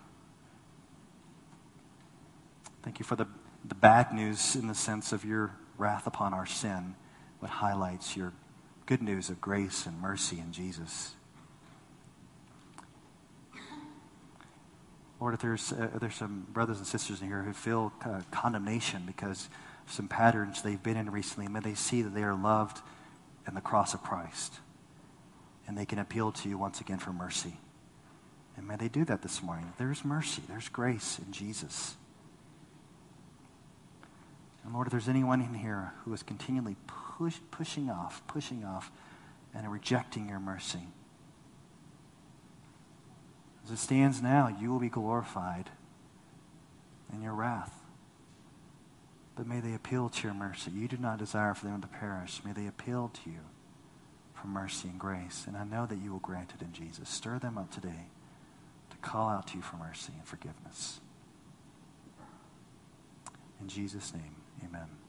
Thank 2.82 2.98
you 2.98 3.04
for 3.04 3.14
the, 3.14 3.28
the 3.64 3.74
bad 3.74 4.12
news 4.12 4.56
in 4.56 4.66
the 4.66 4.74
sense 4.74 5.12
of 5.12 5.24
your 5.24 5.54
wrath 5.78 6.06
upon 6.06 6.34
our 6.34 6.46
sin, 6.46 6.94
what 7.38 7.50
highlights 7.50 8.16
your 8.16 8.32
good 8.86 9.02
news 9.02 9.30
of 9.30 9.40
grace 9.40 9.86
and 9.86 10.00
mercy 10.00 10.38
in 10.38 10.52
Jesus. 10.52 11.14
Lord, 15.20 15.34
if 15.34 15.40
there's, 15.40 15.72
uh, 15.72 15.88
there's 16.00 16.16
some 16.16 16.48
brothers 16.52 16.78
and 16.78 16.86
sisters 16.86 17.20
in 17.20 17.28
here 17.28 17.42
who 17.42 17.52
feel 17.52 17.92
uh, 18.04 18.22
condemnation 18.32 19.04
because 19.06 19.48
of 19.86 19.92
some 19.92 20.08
patterns 20.08 20.62
they've 20.62 20.82
been 20.82 20.96
in 20.96 21.10
recently, 21.10 21.46
may 21.46 21.60
they 21.60 21.74
see 21.74 22.02
that 22.02 22.12
they 22.12 22.24
are 22.24 22.34
loved 22.34 22.80
in 23.46 23.54
the 23.54 23.60
cross 23.60 23.94
of 23.94 24.02
Christ. 24.02 24.54
And 25.68 25.78
they 25.78 25.86
can 25.86 26.00
appeal 26.00 26.32
to 26.32 26.48
you 26.48 26.58
once 26.58 26.80
again 26.80 26.98
for 26.98 27.12
mercy. 27.12 27.56
And 28.56 28.66
may 28.66 28.74
they 28.74 28.88
do 28.88 29.04
that 29.04 29.22
this 29.22 29.42
morning. 29.42 29.72
There's 29.78 30.04
mercy, 30.04 30.42
there's 30.48 30.68
grace 30.68 31.20
in 31.24 31.32
Jesus. 31.32 31.94
And 34.64 34.72
Lord, 34.72 34.86
if 34.86 34.92
there's 34.92 35.08
anyone 35.08 35.40
in 35.40 35.54
here 35.54 35.92
who 36.04 36.12
is 36.12 36.22
continually 36.22 36.76
push, 36.86 37.36
pushing 37.50 37.90
off, 37.90 38.22
pushing 38.26 38.64
off, 38.64 38.90
and 39.54 39.70
rejecting 39.70 40.28
your 40.28 40.40
mercy, 40.40 40.86
as 43.64 43.70
it 43.70 43.78
stands 43.78 44.22
now, 44.22 44.48
you 44.60 44.70
will 44.70 44.80
be 44.80 44.88
glorified 44.88 45.70
in 47.12 47.22
your 47.22 47.34
wrath. 47.34 47.74
But 49.34 49.46
may 49.46 49.60
they 49.60 49.74
appeal 49.74 50.08
to 50.08 50.22
your 50.24 50.34
mercy. 50.34 50.70
You 50.72 50.88
do 50.88 50.96
not 50.96 51.18
desire 51.18 51.54
for 51.54 51.66
them 51.66 51.80
to 51.80 51.88
perish. 51.88 52.40
May 52.44 52.52
they 52.52 52.66
appeal 52.66 53.10
to 53.24 53.30
you 53.30 53.40
for 54.34 54.46
mercy 54.46 54.88
and 54.88 54.98
grace. 54.98 55.44
And 55.46 55.56
I 55.56 55.64
know 55.64 55.86
that 55.86 55.98
you 55.98 56.12
will 56.12 56.18
grant 56.18 56.52
it 56.54 56.62
in 56.62 56.72
Jesus. 56.72 57.08
Stir 57.08 57.38
them 57.38 57.56
up 57.56 57.70
today 57.72 58.08
to 58.90 58.96
call 58.98 59.28
out 59.28 59.46
to 59.48 59.56
you 59.56 59.62
for 59.62 59.76
mercy 59.76 60.12
and 60.16 60.26
forgiveness. 60.26 61.00
In 63.60 63.68
Jesus' 63.68 64.12
name, 64.12 64.36
amen. 64.64 65.01